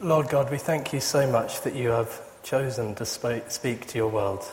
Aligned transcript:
Lord 0.00 0.28
God, 0.28 0.50
we 0.50 0.58
thank 0.58 0.92
you 0.92 0.98
so 0.98 1.30
much 1.30 1.60
that 1.60 1.76
you 1.76 1.90
have 1.90 2.20
chosen 2.42 2.96
to 2.96 3.06
speak 3.06 3.86
to 3.86 3.96
your 3.96 4.08
world. 4.08 4.44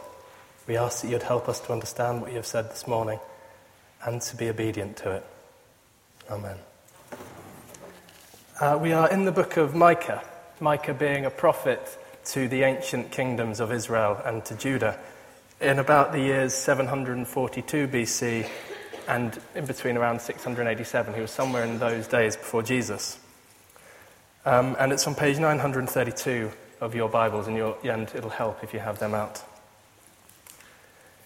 We 0.67 0.77
ask 0.77 1.01
that 1.01 1.09
you'd 1.09 1.23
help 1.23 1.49
us 1.49 1.59
to 1.61 1.73
understand 1.73 2.21
what 2.21 2.29
you 2.29 2.37
have 2.37 2.45
said 2.45 2.69
this 2.69 2.87
morning 2.87 3.19
and 4.05 4.21
to 4.21 4.35
be 4.35 4.49
obedient 4.49 4.97
to 4.97 5.11
it. 5.13 5.25
Amen. 6.29 6.57
Uh, 8.59 8.77
we 8.79 8.93
are 8.93 9.09
in 9.09 9.25
the 9.25 9.31
book 9.31 9.57
of 9.57 9.73
Micah, 9.73 10.23
Micah 10.59 10.93
being 10.93 11.25
a 11.25 11.31
prophet 11.31 11.97
to 12.25 12.47
the 12.47 12.61
ancient 12.61 13.09
kingdoms 13.09 13.59
of 13.59 13.71
Israel 13.71 14.21
and 14.23 14.45
to 14.45 14.55
Judah 14.55 14.99
in 15.59 15.79
about 15.79 16.11
the 16.11 16.19
years 16.19 16.53
742 16.53 17.87
BC 17.87 18.47
and 19.07 19.41
in 19.55 19.65
between 19.65 19.97
around 19.97 20.21
687. 20.21 21.15
He 21.15 21.21
was 21.21 21.31
somewhere 21.31 21.63
in 21.63 21.79
those 21.79 22.07
days 22.07 22.35
before 22.35 22.61
Jesus. 22.61 23.17
Um, 24.43 24.75
and 24.79 24.91
it's 24.91 25.05
on 25.05 25.13
page 25.13 25.37
932 25.37 26.51
of 26.79 26.95
your 26.95 27.09
Bibles, 27.09 27.47
and, 27.47 27.57
and 27.57 28.11
it'll 28.15 28.31
help 28.31 28.63
if 28.63 28.73
you 28.73 28.79
have 28.79 28.97
them 28.97 29.13
out. 29.13 29.43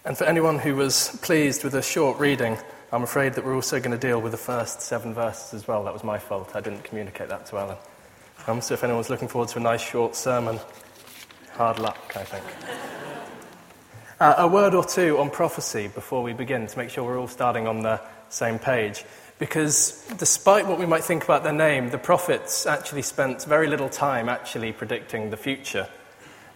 And 0.03 0.17
for 0.17 0.25
anyone 0.25 0.59
who 0.59 0.75
was 0.75 1.17
pleased 1.21 1.63
with 1.63 1.75
a 1.75 1.81
short 1.81 2.19
reading, 2.19 2.57
I'm 2.91 3.03
afraid 3.03 3.35
that 3.35 3.45
we're 3.45 3.55
also 3.55 3.79
going 3.79 3.97
to 3.97 3.97
deal 3.97 4.21
with 4.21 4.33
the 4.33 4.37
first 4.37 4.81
seven 4.81 5.13
verses 5.13 5.53
as 5.53 5.65
well. 5.67 5.85
That 5.85 5.93
was 5.93 6.03
my 6.03 6.19
fault. 6.19 6.51
I 6.55 6.59
didn't 6.59 6.83
communicate 6.83 7.29
that 7.29 7.45
to 7.47 7.57
Alan. 7.57 7.77
Um, 8.47 8.59
so 8.59 8.73
if 8.73 8.83
anyone's 8.83 9.09
looking 9.09 9.29
forward 9.29 9.47
to 9.49 9.59
a 9.59 9.61
nice 9.61 9.81
short 9.81 10.13
sermon, 10.13 10.59
hard 11.53 11.79
luck, 11.79 12.17
I 12.17 12.23
think. 12.25 12.43
Uh, 14.19 14.35
a 14.39 14.47
word 14.47 14.73
or 14.73 14.83
two 14.83 15.17
on 15.19 15.29
prophecy 15.29 15.87
before 15.87 16.21
we 16.21 16.33
begin 16.33 16.67
to 16.67 16.77
make 16.77 16.89
sure 16.89 17.05
we're 17.05 17.19
all 17.19 17.29
starting 17.29 17.65
on 17.65 17.81
the 17.81 18.01
same 18.27 18.59
page. 18.59 19.05
Because 19.37 20.05
despite 20.17 20.65
what 20.65 20.79
we 20.79 20.85
might 20.85 21.03
think 21.03 21.23
about 21.23 21.43
their 21.43 21.53
name, 21.53 21.89
the 21.89 21.97
prophets 21.97 22.65
actually 22.65 23.01
spent 23.01 23.43
very 23.43 23.67
little 23.67 23.89
time 23.89 24.29
actually 24.29 24.71
predicting 24.71 25.29
the 25.29 25.37
future. 25.37 25.89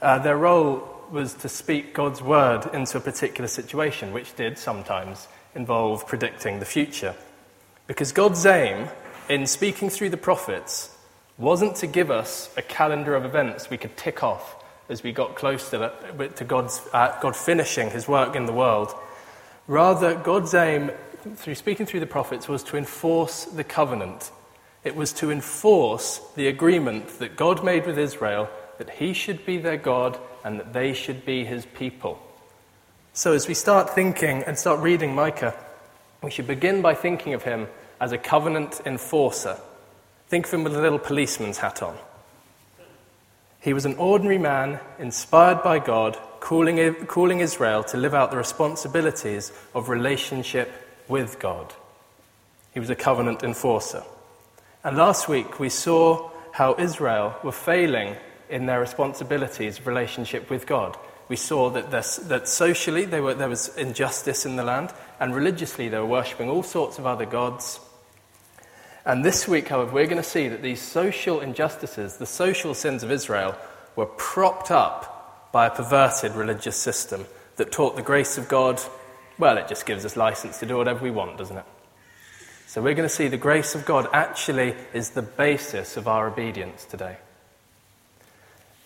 Uh, 0.02 0.20
their 0.20 0.38
role 0.38 0.88
was 1.12 1.34
to 1.34 1.50
speak 1.50 1.94
God's 1.94 2.22
word 2.22 2.70
into 2.74 2.98
a 2.98 3.02
particular 3.02 3.48
situation, 3.48 4.14
which 4.14 4.36
did 4.36 4.58
sometimes 4.58 5.28
involve 5.56 6.08
predicting 6.08 6.60
the 6.60 6.66
future. 6.66 7.16
Because 7.88 8.12
God's 8.12 8.46
aim 8.46 8.88
in 9.28 9.46
speaking 9.46 9.90
through 9.90 10.10
the 10.10 10.18
prophets 10.18 10.96
wasn't 11.38 11.76
to 11.78 11.88
give 11.88 12.12
us 12.12 12.50
a 12.56 12.62
calendar 12.62 13.16
of 13.16 13.26
events 13.26 13.70
we 13.70 13.78
could 13.78 13.98
tick 13.98 14.24
off 14.24 14.64
as 14.90 15.04
we 15.04 15.12
got 15.12 15.36
close 15.36 15.70
to, 15.70 15.92
to 16.36 16.44
God's, 16.44 16.82
uh, 16.94 17.18
God 17.22 17.36
finishing 17.36 17.90
his 17.90 18.08
work 18.08 18.36
in 18.36 18.46
the 18.46 18.54
world. 18.54 18.94
Rather, 19.68 20.16
God's 20.16 20.54
aim 20.54 20.92
through 21.36 21.56
speaking 21.56 21.86
through 21.86 22.00
the 22.00 22.06
prophets 22.06 22.48
was 22.48 22.64
to 22.64 22.78
enforce 22.78 23.46
the 23.46 23.64
covenant. 23.64 24.32
It 24.84 24.96
was 24.96 25.14
to 25.14 25.32
enforce 25.32 26.22
the 26.36 26.48
agreement 26.48 27.20
that 27.20 27.36
God 27.36 27.64
made 27.64 27.86
with 27.86 27.98
Israel 27.98 28.50
that 28.78 28.90
he 28.90 29.14
should 29.14 29.46
be 29.46 29.58
their 29.58 29.78
God 29.78 30.18
and 30.44 30.60
that 30.60 30.74
they 30.74 30.94
should 30.94 31.26
be 31.26 31.46
his 31.46 31.66
people. 31.66 32.20
So, 33.14 33.34
as 33.34 33.48
we 33.48 33.54
start 33.54 33.90
thinking 33.90 34.44
and 34.44 34.58
start 34.58 34.80
reading 34.80 35.14
Micah, 35.14 35.56
we 36.24 36.32
should 36.32 36.48
begin 36.48 36.82
by 36.82 36.94
thinking 36.96 37.34
of 37.34 37.44
him 37.44 37.68
as 38.00 38.12
a 38.12 38.18
covenant 38.18 38.82
enforcer. 38.86 39.58
Think 40.30 40.46
of 40.46 40.54
him 40.54 40.64
with 40.64 40.76
a 40.76 40.82
little 40.82 41.00
policeman's 41.00 41.58
hat 41.58 41.82
on. 41.82 41.98
He 43.62 43.74
was 43.74 43.86
an 43.86 43.96
ordinary 43.96 44.38
man 44.38 44.80
inspired 45.00 45.64
by 45.64 45.80
God, 45.80 46.18
calling, 46.40 46.94
calling 47.08 47.42
Israel 47.42 47.84
to 47.86 47.98
live 47.98 48.14
out 48.14 48.32
the 48.32 48.38
responsibilities 48.38 49.52
of 49.76 49.90
relationship 49.90 50.72
with 51.10 51.40
God. 51.40 51.74
He 52.74 52.80
was 52.80 52.90
a 52.90 52.96
covenant 52.96 53.44
enforcer. 53.44 54.04
And 54.84 54.96
last 54.96 55.28
week 55.28 55.60
we 55.60 55.70
saw 55.70 56.30
how 56.54 56.76
Israel 56.78 57.36
were 57.44 57.52
failing 57.52 58.16
in 58.50 58.66
their 58.66 58.80
responsibilities 58.80 59.80
of 59.80 59.88
relationship 59.88 60.50
with 60.50 60.66
God. 60.66 60.98
We 61.28 61.36
saw 61.36 61.70
that, 61.72 61.92
that 61.92 62.48
socially 62.48 63.06
were, 63.06 63.34
there 63.34 63.50
was 63.50 63.76
injustice 63.78 64.46
in 64.46 64.56
the 64.56 64.64
land, 64.64 64.92
and 65.20 65.36
religiously 65.36 65.90
they 65.90 65.98
were 66.00 66.06
worshipping 66.06 66.50
all 66.50 66.64
sorts 66.64 66.98
of 66.98 67.06
other 67.06 67.26
gods. 67.26 67.80
And 69.06 69.24
this 69.24 69.48
week, 69.48 69.68
however, 69.68 69.92
we're 69.92 70.06
going 70.06 70.18
to 70.18 70.24
see 70.24 70.48
that 70.48 70.64
these 70.64 70.82
social 70.82 71.40
injustices, 71.40 72.18
the 72.18 72.26
social 72.26 72.74
sins 72.74 73.04
of 73.04 73.12
Israel, 73.12 73.56
were 73.96 74.08
propped 74.08 74.72
up 74.72 75.52
by 75.52 75.68
a 75.68 75.72
perverted 75.72 76.34
religious 76.34 76.78
system 76.78 77.26
that 77.58 77.72
taught 77.72 77.96
the 77.96 78.02
grace 78.02 78.38
of 78.38 78.48
God 78.48 78.82
well, 79.40 79.58
it 79.58 79.68
just 79.68 79.86
gives 79.86 80.06
us 80.06 80.18
license 80.18 80.60
to 80.60 80.66
do 80.66 80.78
whatever 80.78 81.02
we 81.02 81.12
want, 81.12 81.38
doesn't 81.38 81.58
it? 81.58 81.66
So 82.68 82.84
we're 82.84 82.94
going 82.94 83.10
to 83.10 83.14
see 83.14 83.30
the 83.30 83.38
grace 83.38 83.74
of 83.74 83.86
God 83.86 84.08
actually 84.14 84.76
is 84.94 85.12
the 85.12 85.24
basis 85.24 85.98
of 85.98 86.08
our 86.08 86.28
obedience 86.28 86.86
today. 86.86 87.18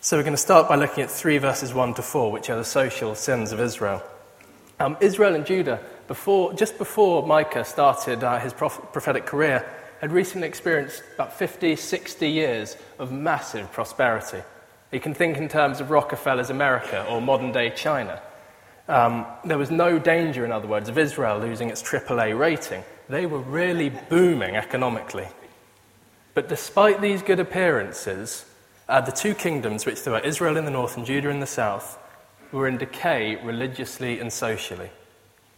So 0.00 0.16
we're 0.16 0.22
going 0.22 0.32
to 0.32 0.38
start 0.38 0.68
by 0.68 0.76
looking 0.76 1.02
at 1.02 1.10
3 1.10 1.38
verses 1.38 1.74
1 1.74 1.94
to 1.94 2.02
4, 2.02 2.32
which 2.32 2.48
are 2.48 2.56
the 2.56 2.64
social 2.64 3.14
sins 3.14 3.52
of 3.52 3.60
Israel. 3.60 4.02
Um, 4.78 4.96
Israel 5.00 5.34
and 5.34 5.44
Judah, 5.44 5.80
before, 6.08 6.54
just 6.54 6.78
before 6.78 7.26
Micah 7.26 7.64
started 7.64 8.22
uh, 8.22 8.38
his 8.38 8.52
prophetic 8.52 9.26
career, 9.26 9.68
had 10.00 10.12
recently 10.12 10.46
experienced 10.46 11.02
about 11.14 11.32
50, 11.32 11.76
60 11.76 12.30
years 12.30 12.76
of 12.98 13.10
massive 13.12 13.72
prosperity. 13.72 14.42
You 14.92 15.00
can 15.00 15.14
think 15.14 15.36
in 15.36 15.48
terms 15.48 15.80
of 15.80 15.90
Rockefeller's 15.90 16.50
America 16.50 17.04
or 17.08 17.20
modern 17.20 17.52
day 17.52 17.70
China. 17.70 18.22
Um, 18.88 19.26
there 19.44 19.58
was 19.58 19.70
no 19.70 19.98
danger, 19.98 20.44
in 20.44 20.52
other 20.52 20.68
words, 20.68 20.88
of 20.88 20.98
Israel 20.98 21.38
losing 21.38 21.70
its 21.70 21.82
AAA 21.82 22.38
rating. 22.38 22.84
They 23.08 23.26
were 23.26 23.38
really 23.38 23.90
booming 23.90 24.56
economically. 24.56 25.28
But 26.34 26.48
despite 26.48 27.00
these 27.00 27.22
good 27.22 27.40
appearances, 27.40 28.44
uh, 28.88 29.00
the 29.00 29.12
two 29.12 29.34
kingdoms, 29.34 29.86
which 29.86 30.04
were 30.04 30.18
Israel 30.18 30.56
in 30.56 30.64
the 30.64 30.70
north 30.70 30.96
and 30.96 31.06
Judah 31.06 31.30
in 31.30 31.40
the 31.40 31.46
south, 31.46 31.98
were 32.52 32.68
in 32.68 32.76
decay 32.76 33.36
religiously 33.42 34.20
and 34.20 34.32
socially. 34.32 34.90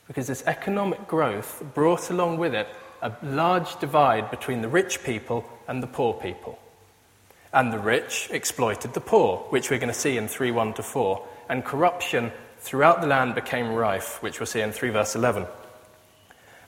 Because 0.06 0.28
this 0.28 0.44
economic 0.46 1.08
growth 1.08 1.62
brought 1.74 2.10
along 2.10 2.38
with 2.38 2.54
it 2.54 2.68
a 3.02 3.12
large 3.22 3.78
divide 3.80 4.30
between 4.30 4.62
the 4.62 4.68
rich 4.68 5.02
people 5.02 5.44
and 5.66 5.82
the 5.82 5.86
poor 5.86 6.14
people. 6.14 6.58
And 7.52 7.72
the 7.72 7.78
rich 7.78 8.28
exploited 8.30 8.94
the 8.94 9.00
poor, 9.00 9.38
which 9.50 9.70
we're 9.70 9.78
going 9.78 9.92
to 9.92 9.94
see 9.94 10.16
in 10.16 10.28
3 10.28 10.50
1 10.50 10.74
to 10.74 10.82
4, 10.82 11.26
and 11.48 11.64
corruption 11.64 12.32
throughout 12.58 13.00
the 13.00 13.06
land 13.06 13.34
became 13.34 13.68
rife, 13.72 14.22
which 14.22 14.40
we'll 14.40 14.46
see 14.46 14.60
in 14.60 14.72
3 14.72 14.90
verse 14.90 15.14
11. 15.14 15.46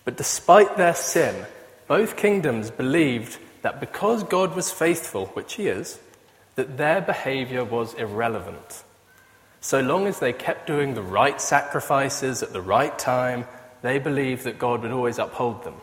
But 0.04 0.16
despite 0.16 0.76
their 0.76 0.94
sin, 0.94 1.46
both 1.86 2.16
kingdoms 2.16 2.70
believed 2.70 3.38
that 3.62 3.80
because 3.80 4.22
God 4.24 4.54
was 4.54 4.70
faithful, 4.70 5.26
which 5.26 5.54
he 5.54 5.68
is, 5.68 5.98
that 6.54 6.76
their 6.76 7.00
behavior 7.00 7.64
was 7.64 7.94
irrelevant. 7.94 8.84
So 9.60 9.80
long 9.80 10.06
as 10.06 10.20
they 10.20 10.32
kept 10.32 10.66
doing 10.66 10.94
the 10.94 11.02
right 11.02 11.40
sacrifices 11.40 12.42
at 12.42 12.52
the 12.52 12.62
right 12.62 12.96
time, 12.98 13.44
they 13.82 13.98
believed 13.98 14.44
that 14.44 14.58
God 14.58 14.82
would 14.82 14.92
always 14.92 15.18
uphold 15.18 15.64
them. 15.64 15.74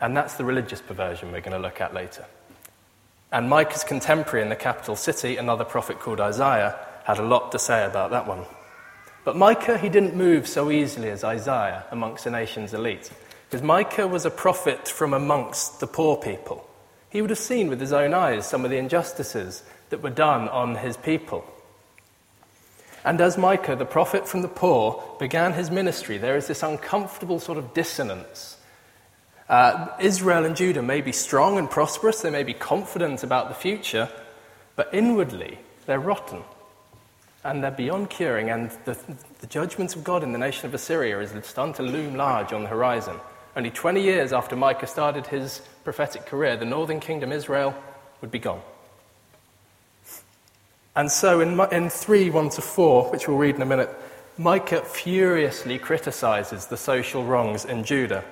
And 0.00 0.16
that's 0.16 0.34
the 0.34 0.44
religious 0.44 0.80
perversion 0.80 1.32
we're 1.32 1.40
going 1.40 1.56
to 1.56 1.58
look 1.58 1.80
at 1.80 1.94
later. 1.94 2.24
And 3.32 3.48
Micah's 3.48 3.84
contemporary 3.84 4.42
in 4.42 4.48
the 4.48 4.56
capital 4.56 4.96
city, 4.96 5.36
another 5.36 5.64
prophet 5.64 6.00
called 6.00 6.20
Isaiah, 6.20 6.78
had 7.04 7.18
a 7.18 7.24
lot 7.24 7.52
to 7.52 7.58
say 7.58 7.84
about 7.84 8.10
that 8.12 8.26
one. 8.26 8.44
But 9.28 9.36
Micah, 9.36 9.76
he 9.76 9.90
didn't 9.90 10.16
move 10.16 10.48
so 10.48 10.70
easily 10.70 11.10
as 11.10 11.22
Isaiah 11.22 11.84
amongst 11.90 12.24
the 12.24 12.30
nation's 12.30 12.72
elite. 12.72 13.12
Because 13.44 13.62
Micah 13.62 14.08
was 14.08 14.24
a 14.24 14.30
prophet 14.30 14.88
from 14.88 15.12
amongst 15.12 15.80
the 15.80 15.86
poor 15.86 16.16
people. 16.16 16.66
He 17.10 17.20
would 17.20 17.28
have 17.28 17.38
seen 17.38 17.68
with 17.68 17.78
his 17.78 17.92
own 17.92 18.14
eyes 18.14 18.46
some 18.46 18.64
of 18.64 18.70
the 18.70 18.78
injustices 18.78 19.62
that 19.90 20.02
were 20.02 20.08
done 20.08 20.48
on 20.48 20.76
his 20.76 20.96
people. 20.96 21.44
And 23.04 23.20
as 23.20 23.36
Micah, 23.36 23.76
the 23.76 23.84
prophet 23.84 24.26
from 24.26 24.40
the 24.40 24.48
poor, 24.48 25.04
began 25.18 25.52
his 25.52 25.70
ministry, 25.70 26.16
there 26.16 26.38
is 26.38 26.46
this 26.46 26.62
uncomfortable 26.62 27.38
sort 27.38 27.58
of 27.58 27.74
dissonance. 27.74 28.56
Uh, 29.46 29.88
Israel 30.00 30.46
and 30.46 30.56
Judah 30.56 30.80
may 30.80 31.02
be 31.02 31.12
strong 31.12 31.58
and 31.58 31.70
prosperous, 31.70 32.22
they 32.22 32.30
may 32.30 32.44
be 32.44 32.54
confident 32.54 33.22
about 33.22 33.50
the 33.50 33.54
future, 33.54 34.08
but 34.74 34.88
inwardly 34.94 35.58
they're 35.84 36.00
rotten 36.00 36.42
and 37.48 37.64
they're 37.64 37.70
beyond 37.70 38.10
curing, 38.10 38.50
and 38.50 38.70
the, 38.84 38.96
the 39.40 39.46
judgment 39.46 39.96
of 39.96 40.04
God 40.04 40.22
in 40.22 40.32
the 40.32 40.38
nation 40.38 40.66
of 40.66 40.74
Assyria 40.74 41.18
is 41.20 41.32
starting 41.46 41.74
to 41.74 41.82
loom 41.82 42.14
large 42.14 42.52
on 42.52 42.62
the 42.62 42.68
horizon. 42.68 43.16
Only 43.56 43.70
20 43.70 44.02
years 44.02 44.32
after 44.32 44.54
Micah 44.54 44.86
started 44.86 45.26
his 45.26 45.62
prophetic 45.82 46.26
career, 46.26 46.56
the 46.56 46.64
northern 46.64 47.00
kingdom, 47.00 47.32
Israel, 47.32 47.74
would 48.20 48.30
be 48.30 48.38
gone. 48.38 48.60
And 50.94 51.10
so 51.10 51.40
in, 51.40 51.58
in 51.72 51.88
3 51.88 52.30
1 52.30 52.50
to 52.50 52.60
4, 52.60 53.10
which 53.10 53.26
we'll 53.26 53.38
read 53.38 53.54
in 53.54 53.62
a 53.62 53.66
minute, 53.66 53.90
Micah 54.36 54.82
furiously 54.82 55.78
criticizes 55.78 56.66
the 56.66 56.76
social 56.76 57.24
wrongs 57.24 57.64
in 57.64 57.82
Judah. 57.82 58.24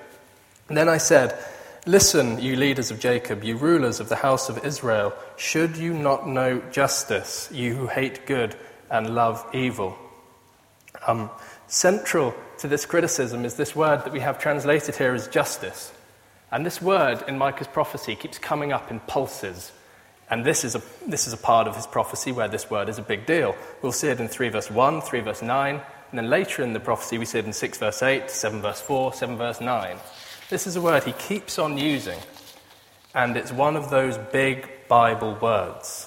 And 0.67 0.77
then 0.77 0.89
I 0.89 0.97
said, 0.97 1.37
Listen, 1.85 2.41
you 2.41 2.57
leaders 2.57 2.91
of 2.91 2.99
Jacob, 2.99 3.45
you 3.45 3.55
rulers 3.55 4.01
of 4.01 4.09
the 4.09 4.17
house 4.17 4.49
of 4.49 4.65
Israel, 4.65 5.13
should 5.37 5.77
you 5.77 5.93
not 5.93 6.27
know 6.27 6.61
justice, 6.69 7.49
you 7.51 7.75
who 7.75 7.87
hate 7.87 8.25
good 8.25 8.57
and 8.89 9.15
love 9.15 9.45
evil. 9.53 9.97
Um, 11.05 11.29
central 11.67 12.33
to 12.59 12.67
this 12.67 12.85
criticism 12.85 13.45
is 13.45 13.55
this 13.55 13.75
word 13.75 14.03
that 14.05 14.13
we 14.13 14.19
have 14.19 14.39
translated 14.39 14.95
here 14.95 15.13
as 15.13 15.27
justice. 15.27 15.91
And 16.51 16.65
this 16.65 16.81
word 16.81 17.23
in 17.27 17.37
Micah's 17.37 17.67
prophecy 17.67 18.15
keeps 18.15 18.37
coming 18.37 18.71
up 18.71 18.89
in 18.89 18.99
pulses. 19.01 19.71
And 20.29 20.45
this 20.45 20.63
is, 20.63 20.75
a, 20.75 20.81
this 21.07 21.27
is 21.27 21.33
a 21.33 21.37
part 21.37 21.67
of 21.67 21.75
his 21.75 21.87
prophecy 21.87 22.31
where 22.31 22.47
this 22.47 22.69
word 22.69 22.89
is 22.89 22.97
a 22.97 23.01
big 23.01 23.25
deal. 23.25 23.55
We'll 23.81 23.91
see 23.91 24.07
it 24.07 24.19
in 24.19 24.27
3 24.27 24.49
verse 24.49 24.69
1, 24.69 25.01
3 25.01 25.19
verse 25.21 25.41
9, 25.41 25.75
and 25.75 26.17
then 26.17 26.29
later 26.29 26.63
in 26.63 26.73
the 26.73 26.79
prophecy 26.79 27.17
we 27.17 27.25
see 27.25 27.39
it 27.39 27.45
in 27.45 27.53
6 27.53 27.77
verse 27.77 28.01
8, 28.01 28.29
7 28.29 28.61
verse 28.61 28.81
4, 28.81 29.13
7 29.13 29.37
verse 29.37 29.61
9. 29.61 29.97
This 30.49 30.67
is 30.67 30.75
a 30.75 30.81
word 30.81 31.03
he 31.03 31.13
keeps 31.13 31.59
on 31.59 31.77
using, 31.77 32.19
and 33.13 33.35
it's 33.35 33.51
one 33.51 33.75
of 33.75 33.89
those 33.89 34.17
big 34.17 34.69
Bible 34.87 35.37
words. 35.41 36.06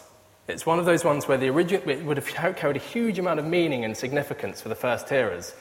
It's 0.50 0.66
one 0.66 0.78
of 0.78 0.84
those 0.84 1.04
ones 1.04 1.28
where 1.28 1.38
the 1.38 1.48
original, 1.48 1.88
it 1.88 2.04
would 2.04 2.16
have 2.16 2.56
carried 2.56 2.76
a 2.76 2.80
huge 2.80 3.18
amount 3.18 3.38
of 3.38 3.46
meaning 3.46 3.84
and 3.84 3.96
significance 3.96 4.60
for 4.60 4.68
the 4.68 4.74
first 4.74 5.08
hearers. 5.08 5.54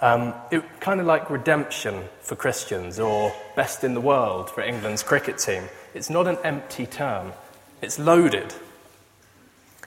Um, 0.00 0.34
it 0.50 0.62
kind 0.80 1.00
of 1.00 1.06
like 1.06 1.30
redemption 1.30 2.04
for 2.20 2.36
Christians 2.36 3.00
or 3.00 3.32
best 3.54 3.82
in 3.82 3.94
the 3.94 4.00
world 4.00 4.50
for 4.50 4.62
England's 4.62 5.02
cricket 5.02 5.38
team. 5.38 5.64
It's 5.94 6.10
not 6.10 6.26
an 6.26 6.36
empty 6.44 6.86
term, 6.86 7.32
it's 7.82 7.98
loaded. 7.98 8.54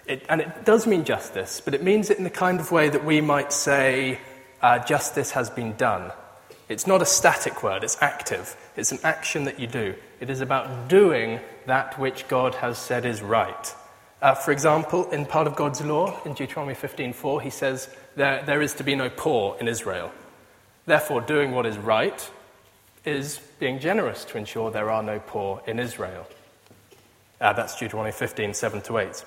It, 0.07 0.25
and 0.27 0.41
it 0.41 0.65
does 0.65 0.87
mean 0.87 1.05
justice, 1.05 1.61
but 1.63 1.75
it 1.75 1.83
means 1.83 2.09
it 2.09 2.17
in 2.17 2.23
the 2.23 2.31
kind 2.31 2.59
of 2.59 2.71
way 2.71 2.89
that 2.89 3.05
we 3.05 3.21
might 3.21 3.53
say 3.53 4.19
uh, 4.61 4.79
justice 4.79 5.31
has 5.31 5.51
been 5.51 5.75
done. 5.75 6.11
It's 6.67 6.87
not 6.87 7.01
a 7.01 7.05
static 7.05 7.61
word, 7.61 7.83
it's 7.83 8.01
active. 8.01 8.55
It's 8.75 8.91
an 8.91 8.99
action 9.03 9.43
that 9.45 9.59
you 9.59 9.67
do. 9.67 9.93
It 10.19 10.29
is 10.31 10.41
about 10.41 10.89
doing 10.89 11.39
that 11.67 11.99
which 11.99 12.27
God 12.27 12.55
has 12.55 12.79
said 12.79 13.05
is 13.05 13.21
right. 13.21 13.75
Uh, 14.21 14.33
for 14.33 14.51
example, 14.51 15.09
in 15.11 15.25
part 15.25 15.47
of 15.47 15.55
God's 15.55 15.81
law, 15.81 16.19
in 16.25 16.33
Deuteronomy 16.33 16.75
15:4, 16.75 17.41
he 17.41 17.49
says 17.49 17.89
there, 18.15 18.43
there 18.43 18.61
is 18.61 18.73
to 18.75 18.83
be 18.83 18.95
no 18.95 19.09
poor 19.09 19.55
in 19.59 19.67
Israel. 19.67 20.11
Therefore, 20.85 21.21
doing 21.21 21.51
what 21.51 21.65
is 21.65 21.77
right 21.77 22.29
is 23.05 23.39
being 23.59 23.79
generous 23.79 24.25
to 24.25 24.37
ensure 24.37 24.71
there 24.71 24.89
are 24.89 25.03
no 25.03 25.19
poor 25.19 25.61
in 25.65 25.79
Israel. 25.79 26.27
Uh, 27.39 27.53
that's 27.53 27.77
Deuteronomy 27.79 28.11
15, 28.11 28.53
7 28.53 28.81
to 28.81 28.97
8. 28.97 29.25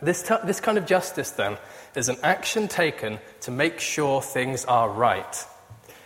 This, 0.00 0.22
t- 0.22 0.34
this 0.44 0.60
kind 0.60 0.78
of 0.78 0.86
justice, 0.86 1.30
then, 1.30 1.58
is 1.94 2.08
an 2.08 2.16
action 2.22 2.68
taken 2.68 3.18
to 3.42 3.50
make 3.50 3.80
sure 3.80 4.22
things 4.22 4.64
are 4.64 4.88
right. 4.88 5.44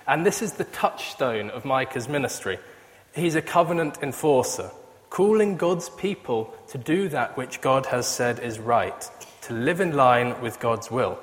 And 0.06 0.26
this 0.26 0.42
is 0.42 0.54
the 0.54 0.64
touchstone 0.64 1.50
of 1.50 1.64
Micah's 1.64 2.08
ministry. 2.08 2.58
He's 3.14 3.34
a 3.34 3.42
covenant 3.42 3.98
enforcer, 4.02 4.70
calling 5.10 5.56
God's 5.56 5.90
people 5.90 6.54
to 6.68 6.78
do 6.78 7.08
that 7.08 7.36
which 7.36 7.60
God 7.60 7.86
has 7.86 8.06
said 8.06 8.38
is 8.38 8.58
right, 8.58 9.10
to 9.42 9.52
live 9.52 9.80
in 9.80 9.94
line 9.94 10.40
with 10.40 10.60
God's 10.60 10.90
will. 10.90 11.18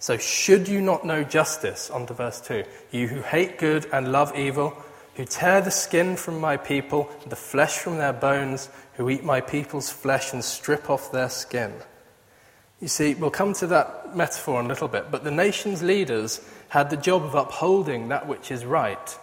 So, 0.00 0.18
should 0.18 0.66
you 0.66 0.80
not 0.80 1.06
know 1.06 1.22
justice? 1.22 1.88
On 1.88 2.06
to 2.06 2.14
verse 2.14 2.40
2. 2.40 2.64
You 2.90 3.06
who 3.06 3.22
hate 3.22 3.58
good 3.58 3.86
and 3.92 4.10
love 4.10 4.36
evil, 4.36 4.76
who 5.14 5.24
tear 5.24 5.60
the 5.60 5.70
skin 5.70 6.16
from 6.16 6.40
my 6.40 6.56
people, 6.56 7.08
the 7.26 7.36
flesh 7.36 7.78
from 7.78 7.98
their 7.98 8.12
bones, 8.12 8.68
who 8.94 9.08
eat 9.08 9.22
my 9.22 9.40
people's 9.40 9.90
flesh 9.90 10.32
and 10.32 10.44
strip 10.44 10.90
off 10.90 11.12
their 11.12 11.28
skin. 11.28 11.72
You 12.80 12.88
see, 12.88 13.14
we'll 13.14 13.30
come 13.30 13.52
to 13.54 13.68
that 13.68 14.16
metaphor 14.16 14.58
in 14.58 14.66
a 14.66 14.68
little 14.68 14.88
bit, 14.88 15.12
but 15.12 15.22
the 15.22 15.30
nation's 15.30 15.84
leaders 15.84 16.40
had 16.68 16.90
the 16.90 16.96
job 16.96 17.22
of 17.22 17.36
upholding 17.36 18.08
that 18.08 18.26
which 18.26 18.50
is 18.50 18.64
right. 18.64 19.18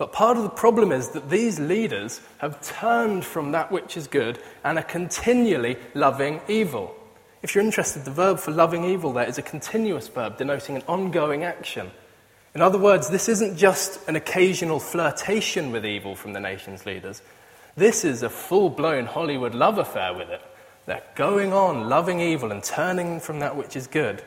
But 0.00 0.14
part 0.14 0.38
of 0.38 0.44
the 0.44 0.48
problem 0.48 0.92
is 0.92 1.10
that 1.10 1.28
these 1.28 1.60
leaders 1.60 2.22
have 2.38 2.62
turned 2.62 3.22
from 3.22 3.52
that 3.52 3.70
which 3.70 3.98
is 3.98 4.06
good 4.06 4.38
and 4.64 4.78
are 4.78 4.82
continually 4.82 5.76
loving 5.92 6.40
evil. 6.48 6.96
If 7.42 7.54
you're 7.54 7.62
interested, 7.62 8.06
the 8.06 8.10
verb 8.10 8.38
for 8.38 8.50
loving 8.50 8.84
evil 8.84 9.12
there 9.12 9.28
is 9.28 9.36
a 9.36 9.42
continuous 9.42 10.08
verb 10.08 10.38
denoting 10.38 10.76
an 10.76 10.84
ongoing 10.88 11.44
action. 11.44 11.90
In 12.54 12.62
other 12.62 12.78
words, 12.78 13.10
this 13.10 13.28
isn't 13.28 13.58
just 13.58 14.08
an 14.08 14.16
occasional 14.16 14.80
flirtation 14.80 15.70
with 15.70 15.84
evil 15.84 16.14
from 16.16 16.32
the 16.32 16.40
nation's 16.40 16.86
leaders. 16.86 17.20
This 17.76 18.02
is 18.02 18.22
a 18.22 18.30
full 18.30 18.70
blown 18.70 19.04
Hollywood 19.04 19.54
love 19.54 19.76
affair 19.76 20.14
with 20.14 20.30
it. 20.30 20.40
They're 20.86 21.04
going 21.14 21.52
on 21.52 21.90
loving 21.90 22.20
evil 22.20 22.52
and 22.52 22.64
turning 22.64 23.20
from 23.20 23.40
that 23.40 23.54
which 23.54 23.76
is 23.76 23.86
good. 23.86 24.24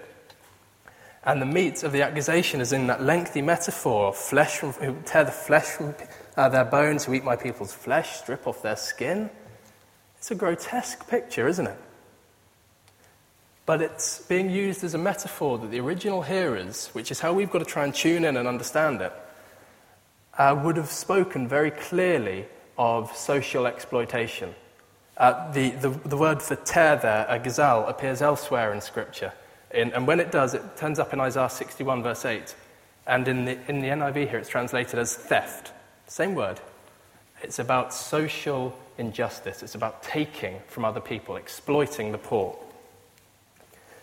And 1.26 1.42
the 1.42 1.46
meat 1.46 1.84
of 1.84 1.94
the 1.94 2.02
accusation 2.02 2.60
is 2.60 2.74
in 2.74 2.88
that 2.88 3.02
lengthy 3.02 3.42
metaphor 3.42 4.08
of 4.08 4.18
flesh 4.18 4.58
from, 4.58 4.74
who 4.74 4.98
tear 5.06 5.24
the 5.24 5.32
flesh 5.32 5.66
from 5.66 5.96
uh, 6.36 6.50
their 6.50 6.66
bones, 6.66 7.06
who 7.06 7.14
eat 7.14 7.24
my 7.24 7.38
people's 7.38 7.74
flesh, 7.74 8.18
strip 8.18 8.46
off 8.46 8.62
their 8.62 8.76
skin. 8.76 9.30
It's 10.18 10.32
a 10.32 10.36
grotesque 10.36 11.08
picture, 11.08 11.48
isn't 11.48 11.68
it? 11.68 11.78
But 13.66 13.82
it's 13.82 14.20
being 14.20 14.50
used 14.50 14.84
as 14.84 14.94
a 14.94 14.98
metaphor 14.98 15.58
that 15.60 15.72
the 15.72 15.80
original 15.80 16.22
hearers, 16.22 16.88
which 16.88 17.12
is 17.12 17.22
how 17.22 17.32
we've 17.32 17.50
got 17.50 17.60
to 17.60 17.66
try 17.66 17.86
and 17.86 17.96
tune 17.96 18.26
in 18.26 18.36
and 18.36 18.48
understand 18.48 19.02
it, 19.02 19.14
uh, 20.38 20.60
would 20.64 20.76
have 20.76 20.90
spoken 20.90 21.48
very 21.48 21.72
clearly 21.72 22.46
of 22.78 23.16
social 23.16 23.66
exploitation. 23.66 24.54
Uh, 25.16 25.52
the, 25.52 25.70
the, 25.72 25.90
the, 25.90 26.18
word 26.18 26.42
for 26.42 26.56
tear 26.56 26.98
there, 26.98 27.26
a 27.30 27.40
gazal, 27.40 27.88
appears 27.88 28.22
elsewhere 28.22 28.74
in 28.74 28.82
Scripture. 28.82 29.32
In, 29.74 29.92
and 29.94 30.08
when 30.08 30.20
it 30.20 30.32
does, 30.32 30.54
it 30.54 30.78
turns 30.78 31.00
up 31.00 31.14
in 31.14 31.20
Isaiah 31.20 31.50
61, 31.50 32.04
verse 32.04 32.26
8. 32.26 32.56
And 33.08 33.28
in 33.28 33.46
the, 33.46 33.58
in 33.68 33.80
the 33.82 33.88
NIV 33.88 34.30
here, 34.30 34.38
it's 34.40 34.50
translated 34.50 35.00
as 35.00 35.16
theft. 35.16 35.72
Same 36.08 36.36
word. 36.36 36.62
It's 37.42 37.60
about 37.60 37.94
social 37.94 38.78
injustice, 38.98 39.64
it's 39.64 39.76
about 39.76 40.04
taking 40.04 40.60
from 40.68 40.86
other 40.86 41.02
people, 41.02 41.36
exploiting 41.36 42.12
the 42.12 42.18
poor. 42.18 42.58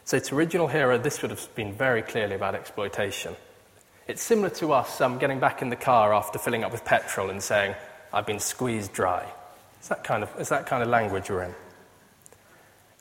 So, 0.04 0.18
to 0.18 0.34
original 0.34 0.66
hearer, 0.66 0.98
this 0.98 1.22
would 1.22 1.30
have 1.30 1.54
been 1.54 1.72
very 1.72 2.02
clearly 2.02 2.34
about 2.34 2.54
exploitation. 2.56 3.36
It's 4.08 4.22
similar 4.22 4.50
to 4.50 4.72
us 4.72 5.00
um, 5.00 5.18
getting 5.18 5.38
back 5.38 5.62
in 5.62 5.70
the 5.70 5.76
car 5.76 6.12
after 6.12 6.38
filling 6.38 6.64
up 6.64 6.72
with 6.72 6.84
petrol 6.84 7.30
and 7.30 7.40
saying, 7.40 7.76
I've 8.12 8.26
been 8.26 8.40
squeezed 8.40 8.92
dry. 8.92 9.24
It's 9.78 9.88
that 9.88 10.02
kind 10.02 10.24
of, 10.24 10.30
it's 10.36 10.50
that 10.50 10.66
kind 10.66 10.82
of 10.82 10.88
language 10.88 11.30
we're 11.30 11.44
in. 11.44 11.54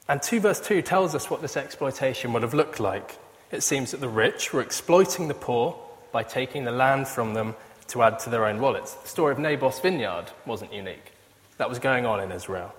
And 0.09 0.21
2 0.21 0.41
verse 0.41 0.59
2 0.59 0.81
tells 0.81 1.15
us 1.15 1.29
what 1.29 1.41
this 1.41 1.55
exploitation 1.55 2.33
would 2.33 2.43
have 2.43 2.53
looked 2.53 2.81
like. 2.81 3.17
It 3.51 3.63
seems 3.63 3.91
that 3.91 4.01
the 4.01 4.09
rich 4.09 4.51
were 4.51 4.61
exploiting 4.61 5.29
the 5.29 5.33
poor 5.33 5.79
by 6.11 6.23
taking 6.23 6.65
the 6.65 6.71
land 6.71 7.07
from 7.07 7.33
them 7.33 7.55
to 7.87 8.03
add 8.03 8.19
to 8.19 8.29
their 8.29 8.45
own 8.45 8.59
wallets. 8.59 8.93
The 8.93 9.07
story 9.07 9.31
of 9.31 9.39
Naboth's 9.39 9.79
vineyard 9.79 10.25
wasn't 10.45 10.73
unique. 10.73 11.13
That 11.57 11.69
was 11.69 11.79
going 11.79 12.05
on 12.05 12.19
in 12.19 12.33
Israel. 12.33 12.75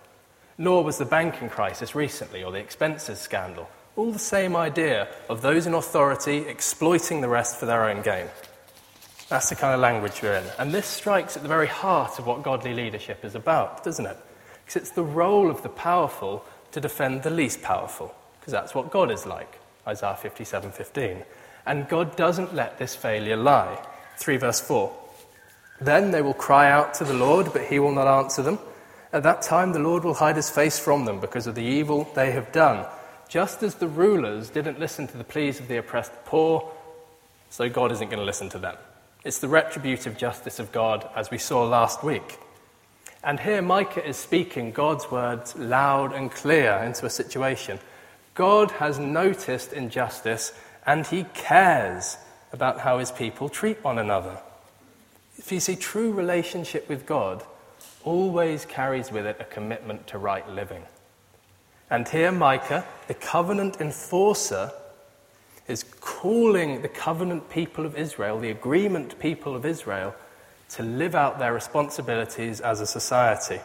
Nor 0.58 0.84
was 0.84 0.98
the 0.98 1.06
banking 1.06 1.48
crisis 1.48 1.94
recently 1.94 2.44
or 2.44 2.52
the 2.52 2.58
expenses 2.58 3.18
scandal 3.18 3.70
all 3.96 4.12
the 4.12 4.18
same 4.18 4.56
idea 4.56 5.08
of 5.28 5.42
those 5.42 5.66
in 5.66 5.74
authority 5.74 6.38
exploiting 6.38 7.20
the 7.20 7.28
rest 7.28 7.58
for 7.58 7.66
their 7.66 7.84
own 7.84 8.02
gain. 8.02 8.26
That's 9.28 9.50
the 9.50 9.56
kind 9.56 9.74
of 9.74 9.80
language 9.80 10.22
we're 10.22 10.34
in. 10.34 10.44
And 10.58 10.72
this 10.72 10.86
strikes 10.86 11.36
at 11.36 11.42
the 11.42 11.48
very 11.48 11.66
heart 11.66 12.18
of 12.18 12.26
what 12.26 12.42
godly 12.42 12.74
leadership 12.74 13.24
is 13.24 13.34
about, 13.34 13.84
doesn't 13.84 14.06
it? 14.06 14.16
Because 14.64 14.76
it's 14.76 14.90
the 14.92 15.02
role 15.02 15.50
of 15.50 15.62
the 15.62 15.68
powerful 15.68 16.44
to 16.72 16.80
defend 16.80 17.22
the 17.22 17.30
least 17.30 17.62
powerful, 17.62 18.14
because 18.38 18.52
that's 18.52 18.74
what 18.74 18.90
God 18.90 19.10
is 19.10 19.26
like. 19.26 19.58
Isaiah 19.86 20.18
57:15. 20.20 21.24
And 21.66 21.88
God 21.88 22.16
doesn't 22.16 22.54
let 22.54 22.78
this 22.78 22.94
failure 22.94 23.36
lie. 23.36 23.78
3 24.18 24.36
verse 24.36 24.60
4. 24.60 24.92
Then 25.80 26.10
they 26.10 26.22
will 26.22 26.34
cry 26.34 26.70
out 26.70 26.94
to 26.94 27.04
the 27.04 27.14
Lord, 27.14 27.52
but 27.52 27.64
he 27.64 27.78
will 27.78 27.92
not 27.92 28.06
answer 28.06 28.42
them. 28.42 28.58
At 29.12 29.22
that 29.24 29.42
time 29.42 29.72
the 29.72 29.78
Lord 29.78 30.04
will 30.04 30.14
hide 30.14 30.36
his 30.36 30.50
face 30.50 30.78
from 30.78 31.04
them 31.04 31.20
because 31.20 31.46
of 31.46 31.54
the 31.54 31.62
evil 31.62 32.08
they 32.14 32.32
have 32.32 32.52
done. 32.52 32.86
Just 33.28 33.62
as 33.62 33.76
the 33.76 33.88
rulers 33.88 34.50
didn't 34.50 34.80
listen 34.80 35.06
to 35.08 35.16
the 35.16 35.24
pleas 35.24 35.60
of 35.60 35.68
the 35.68 35.76
oppressed 35.76 36.12
poor, 36.24 36.70
so 37.48 37.68
God 37.68 37.92
isn't 37.92 38.08
going 38.08 38.18
to 38.18 38.24
listen 38.24 38.48
to 38.50 38.58
them. 38.58 38.76
It's 39.24 39.38
the 39.38 39.48
retributive 39.48 40.16
justice 40.16 40.58
of 40.58 40.72
God, 40.72 41.08
as 41.14 41.30
we 41.30 41.38
saw 41.38 41.64
last 41.64 42.02
week. 42.02 42.38
And 43.22 43.38
here 43.38 43.60
Micah 43.60 44.06
is 44.06 44.16
speaking 44.16 44.72
God's 44.72 45.10
words 45.10 45.54
loud 45.56 46.12
and 46.12 46.30
clear 46.30 46.72
into 46.84 47.04
a 47.04 47.10
situation. 47.10 47.78
God 48.34 48.70
has 48.72 48.98
noticed 48.98 49.72
injustice 49.72 50.52
and 50.86 51.06
he 51.06 51.24
cares 51.34 52.16
about 52.52 52.80
how 52.80 52.98
his 52.98 53.12
people 53.12 53.48
treat 53.48 53.84
one 53.84 53.98
another. 53.98 54.38
If 55.36 55.52
you 55.52 55.60
see, 55.60 55.76
true 55.76 56.12
relationship 56.12 56.88
with 56.88 57.06
God 57.06 57.44
always 58.04 58.64
carries 58.64 59.12
with 59.12 59.26
it 59.26 59.36
a 59.38 59.44
commitment 59.44 60.06
to 60.08 60.18
right 60.18 60.48
living. 60.48 60.82
And 61.90 62.08
here, 62.08 62.32
Micah, 62.32 62.84
the 63.08 63.14
covenant 63.14 63.80
enforcer, 63.80 64.72
is 65.68 65.84
calling 66.00 66.82
the 66.82 66.88
covenant 66.88 67.48
people 67.50 67.86
of 67.86 67.96
Israel, 67.96 68.38
the 68.38 68.50
agreement 68.50 69.18
people 69.18 69.54
of 69.54 69.64
Israel, 69.64 70.14
to 70.70 70.82
live 70.82 71.14
out 71.14 71.38
their 71.38 71.52
responsibilities 71.52 72.60
as 72.60 72.80
a 72.80 72.86
society. 72.86 73.60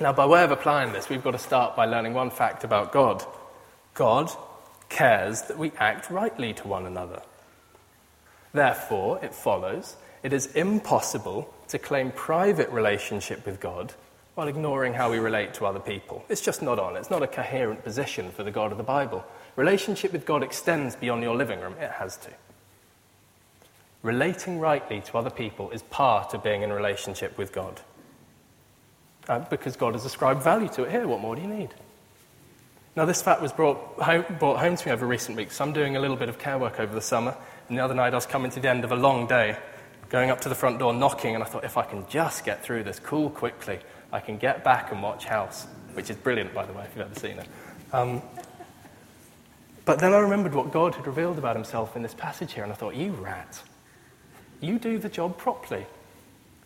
Now, 0.00 0.12
by 0.12 0.26
way 0.26 0.44
of 0.44 0.50
applying 0.50 0.92
this, 0.92 1.08
we've 1.08 1.24
got 1.24 1.32
to 1.32 1.38
start 1.38 1.74
by 1.74 1.86
learning 1.86 2.14
one 2.14 2.30
fact 2.30 2.64
about 2.64 2.92
God 2.92 3.24
God 3.98 4.30
cares 4.88 5.42
that 5.42 5.58
we 5.58 5.72
act 5.76 6.08
rightly 6.08 6.54
to 6.54 6.68
one 6.68 6.86
another. 6.86 7.20
Therefore, 8.52 9.18
it 9.24 9.34
follows 9.34 9.96
it 10.22 10.32
is 10.32 10.46
impossible 10.54 11.52
to 11.66 11.80
claim 11.80 12.12
private 12.12 12.70
relationship 12.70 13.44
with 13.44 13.58
God 13.58 13.92
while 14.36 14.46
ignoring 14.46 14.94
how 14.94 15.10
we 15.10 15.18
relate 15.18 15.54
to 15.54 15.66
other 15.66 15.80
people. 15.80 16.24
It's 16.28 16.40
just 16.40 16.62
not 16.62 16.78
on. 16.78 16.96
It's 16.96 17.10
not 17.10 17.24
a 17.24 17.26
coherent 17.26 17.82
position 17.82 18.30
for 18.30 18.44
the 18.44 18.52
God 18.52 18.70
of 18.70 18.78
the 18.78 18.84
Bible. 18.84 19.24
Relationship 19.56 20.12
with 20.12 20.24
God 20.24 20.44
extends 20.44 20.94
beyond 20.94 21.24
your 21.24 21.36
living 21.36 21.60
room. 21.60 21.74
It 21.80 21.90
has 21.90 22.16
to. 22.18 22.30
Relating 24.02 24.60
rightly 24.60 25.00
to 25.02 25.18
other 25.18 25.30
people 25.30 25.70
is 25.70 25.82
part 25.82 26.34
of 26.34 26.42
being 26.42 26.62
in 26.62 26.72
relationship 26.72 27.36
with 27.36 27.52
God. 27.52 27.80
uh, 29.28 29.40
because 29.50 29.76
God 29.76 29.92
has 29.94 30.04
ascribed 30.04 30.42
value 30.42 30.68
to 30.70 30.84
it. 30.84 30.90
Here, 30.90 31.06
what 31.06 31.20
more 31.20 31.36
do 31.36 31.42
you 31.42 31.48
need? 31.48 31.68
Now, 32.96 33.04
this 33.04 33.22
fact 33.22 33.40
was 33.40 33.52
brought 33.52 33.78
home, 34.00 34.24
brought 34.38 34.58
home 34.58 34.76
to 34.76 34.88
me 34.88 34.92
over 34.92 35.06
recent 35.06 35.36
weeks. 35.36 35.56
So 35.56 35.64
I'm 35.64 35.72
doing 35.72 35.96
a 35.96 36.00
little 36.00 36.16
bit 36.16 36.28
of 36.28 36.38
care 36.38 36.58
work 36.58 36.80
over 36.80 36.92
the 36.94 37.00
summer, 37.00 37.36
and 37.68 37.78
the 37.78 37.84
other 37.84 37.94
night 37.94 38.12
I 38.12 38.16
was 38.16 38.26
coming 38.26 38.50
to 38.52 38.60
the 38.60 38.68
end 38.68 38.84
of 38.84 38.92
a 38.92 38.96
long 38.96 39.26
day, 39.26 39.56
going 40.08 40.30
up 40.30 40.40
to 40.40 40.48
the 40.48 40.54
front 40.54 40.78
door, 40.78 40.92
knocking, 40.92 41.34
and 41.34 41.44
I 41.44 41.46
thought, 41.46 41.64
if 41.64 41.76
I 41.76 41.84
can 41.84 42.04
just 42.08 42.44
get 42.44 42.64
through 42.64 42.84
this 42.84 42.98
cool 42.98 43.30
quickly, 43.30 43.78
I 44.12 44.20
can 44.20 44.38
get 44.38 44.64
back 44.64 44.90
and 44.90 45.02
watch 45.02 45.26
House, 45.26 45.66
which 45.92 46.10
is 46.10 46.16
brilliant, 46.16 46.54
by 46.54 46.64
the 46.64 46.72
way, 46.72 46.84
if 46.84 46.96
you've 46.96 47.06
ever 47.06 47.20
seen 47.20 47.38
it. 47.38 47.48
Um, 47.92 48.22
but 49.84 49.98
then 50.00 50.12
I 50.12 50.18
remembered 50.18 50.54
what 50.54 50.72
God 50.72 50.94
had 50.94 51.06
revealed 51.06 51.38
about 51.38 51.56
himself 51.56 51.94
in 51.94 52.02
this 52.02 52.14
passage 52.14 52.52
here, 52.54 52.64
and 52.64 52.72
I 52.72 52.76
thought, 52.76 52.94
you 52.94 53.12
rat, 53.12 53.62
you 54.60 54.78
do 54.78 54.98
the 54.98 55.08
job 55.08 55.38
properly. 55.38 55.86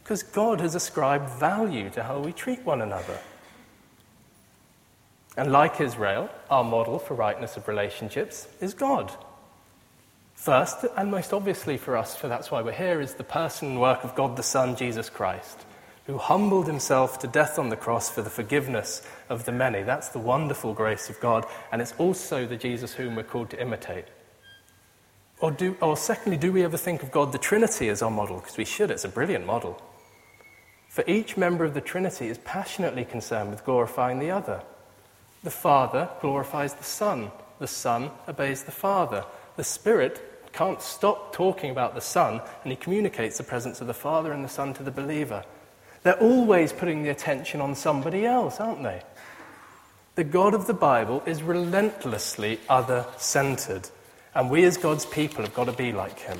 Because 0.02 0.22
God 0.22 0.60
has 0.60 0.74
ascribed 0.74 1.28
value 1.30 1.88
to 1.90 2.02
how 2.02 2.18
we 2.18 2.32
treat 2.32 2.64
one 2.64 2.82
another. 2.82 3.18
And 5.36 5.52
like 5.52 5.80
Israel, 5.80 6.28
our 6.50 6.64
model 6.64 6.98
for 6.98 7.14
rightness 7.14 7.56
of 7.56 7.68
relationships 7.68 8.48
is 8.60 8.74
God. 8.74 9.12
First, 10.34 10.84
and 10.96 11.10
most 11.10 11.32
obviously 11.32 11.76
for 11.76 11.96
us, 11.96 12.16
for 12.16 12.28
that's 12.28 12.50
why 12.50 12.62
we're 12.62 12.72
here, 12.72 13.00
is 13.00 13.14
the 13.14 13.24
person 13.24 13.68
and 13.68 13.80
work 13.80 14.02
of 14.02 14.14
God 14.14 14.36
the 14.36 14.42
Son, 14.42 14.74
Jesus 14.74 15.08
Christ, 15.08 15.64
who 16.06 16.18
humbled 16.18 16.66
himself 16.66 17.20
to 17.20 17.28
death 17.28 17.58
on 17.58 17.68
the 17.68 17.76
cross 17.76 18.10
for 18.10 18.22
the 18.22 18.28
forgiveness 18.28 19.06
of 19.28 19.44
the 19.44 19.52
many. 19.52 19.84
That's 19.84 20.08
the 20.08 20.18
wonderful 20.18 20.74
grace 20.74 21.08
of 21.08 21.20
God, 21.20 21.46
and 21.70 21.80
it's 21.80 21.94
also 21.96 22.44
the 22.44 22.56
Jesus 22.56 22.92
whom 22.92 23.14
we're 23.14 23.22
called 23.22 23.50
to 23.50 23.62
imitate. 23.62 24.06
Or, 25.42 25.50
do, 25.50 25.76
or 25.80 25.96
secondly, 25.96 26.38
do 26.38 26.52
we 26.52 26.62
ever 26.62 26.76
think 26.76 27.02
of 27.02 27.10
God 27.10 27.32
the 27.32 27.38
Trinity 27.38 27.88
as 27.88 28.00
our 28.00 28.10
model? 28.10 28.36
Because 28.36 28.56
we 28.56 28.64
should, 28.64 28.92
it's 28.92 29.04
a 29.04 29.08
brilliant 29.08 29.44
model. 29.44 29.82
For 30.88 31.02
each 31.08 31.36
member 31.36 31.64
of 31.64 31.74
the 31.74 31.80
Trinity 31.80 32.28
is 32.28 32.38
passionately 32.38 33.04
concerned 33.04 33.50
with 33.50 33.64
glorifying 33.64 34.20
the 34.20 34.30
other. 34.30 34.62
The 35.42 35.50
Father 35.50 36.08
glorifies 36.20 36.74
the 36.74 36.84
Son. 36.84 37.32
The 37.58 37.66
Son 37.66 38.12
obeys 38.28 38.62
the 38.62 38.70
Father. 38.70 39.24
The 39.56 39.64
Spirit 39.64 40.52
can't 40.52 40.80
stop 40.80 41.32
talking 41.32 41.72
about 41.72 41.96
the 41.96 42.00
Son, 42.00 42.40
and 42.62 42.70
he 42.70 42.76
communicates 42.76 43.38
the 43.38 43.42
presence 43.42 43.80
of 43.80 43.88
the 43.88 43.94
Father 43.94 44.30
and 44.30 44.44
the 44.44 44.48
Son 44.48 44.72
to 44.74 44.84
the 44.84 44.92
believer. 44.92 45.44
They're 46.04 46.20
always 46.20 46.72
putting 46.72 47.02
the 47.02 47.10
attention 47.10 47.60
on 47.60 47.74
somebody 47.74 48.24
else, 48.24 48.60
aren't 48.60 48.84
they? 48.84 49.02
The 50.14 50.24
God 50.24 50.54
of 50.54 50.68
the 50.68 50.74
Bible 50.74 51.20
is 51.26 51.42
relentlessly 51.42 52.60
other 52.68 53.06
centered, 53.16 53.88
and 54.34 54.50
we 54.50 54.64
as 54.64 54.76
God's 54.76 55.06
people 55.06 55.44
have 55.44 55.54
got 55.54 55.64
to 55.64 55.72
be 55.72 55.92
like 55.92 56.18
him. 56.18 56.38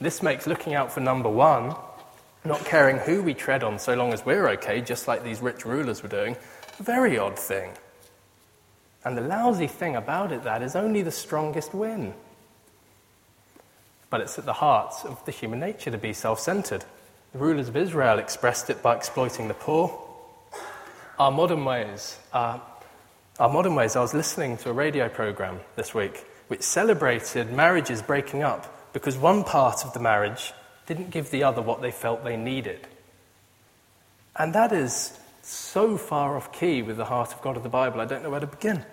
This 0.00 0.22
makes 0.22 0.46
looking 0.46 0.74
out 0.74 0.92
for 0.92 1.00
number 1.00 1.28
one, 1.28 1.74
not 2.44 2.64
caring 2.64 2.98
who 2.98 3.22
we 3.22 3.34
tread 3.34 3.62
on 3.62 3.78
so 3.78 3.94
long 3.94 4.12
as 4.12 4.24
we're 4.24 4.48
okay, 4.50 4.80
just 4.80 5.06
like 5.06 5.22
these 5.22 5.40
rich 5.40 5.64
rulers 5.64 6.02
were 6.02 6.08
doing, 6.08 6.36
a 6.78 6.82
very 6.82 7.18
odd 7.18 7.38
thing. 7.38 7.70
And 9.04 9.16
the 9.16 9.22
lousy 9.22 9.66
thing 9.66 9.96
about 9.96 10.32
it, 10.32 10.44
that 10.44 10.62
is 10.62 10.74
only 10.74 11.02
the 11.02 11.10
strongest 11.10 11.74
win. 11.74 12.14
But 14.10 14.20
it's 14.20 14.38
at 14.38 14.44
the 14.44 14.52
heart 14.52 14.94
of 15.04 15.24
the 15.24 15.32
human 15.32 15.60
nature 15.60 15.90
to 15.90 15.98
be 15.98 16.12
self 16.12 16.40
centered. 16.40 16.84
The 17.32 17.38
rulers 17.38 17.68
of 17.68 17.76
Israel 17.76 18.18
expressed 18.18 18.70
it 18.70 18.82
by 18.82 18.96
exploiting 18.96 19.48
the 19.48 19.54
poor. 19.54 19.98
Our 21.18 21.30
modern 21.30 21.64
ways, 21.64 22.18
uh, 22.32 22.58
our 23.38 23.48
modern 23.48 23.74
ways, 23.74 23.96
I 23.96 24.00
was 24.00 24.14
listening 24.14 24.56
to 24.58 24.70
a 24.70 24.72
radio 24.72 25.08
program 25.08 25.60
this 25.76 25.94
week 25.94 26.24
which 26.48 26.62
celebrated 26.62 27.52
marriages 27.52 28.02
breaking 28.02 28.42
up 28.42 28.92
because 28.92 29.16
one 29.16 29.44
part 29.44 29.84
of 29.84 29.92
the 29.94 30.00
marriage 30.00 30.52
didn't 30.86 31.10
give 31.10 31.30
the 31.30 31.44
other 31.44 31.62
what 31.62 31.80
they 31.80 31.90
felt 31.90 32.24
they 32.24 32.36
needed. 32.36 32.86
And 34.36 34.54
that 34.54 34.72
is 34.72 35.18
so 35.42 35.96
far 35.96 36.36
off 36.36 36.52
key 36.52 36.82
with 36.82 36.96
the 36.96 37.04
heart 37.04 37.32
of 37.32 37.42
God 37.42 37.56
of 37.56 37.62
the 37.62 37.68
Bible, 37.68 38.00
I 38.00 38.04
don't 38.04 38.22
know 38.22 38.30
where 38.30 38.40
to 38.40 38.46
begin. 38.46 38.84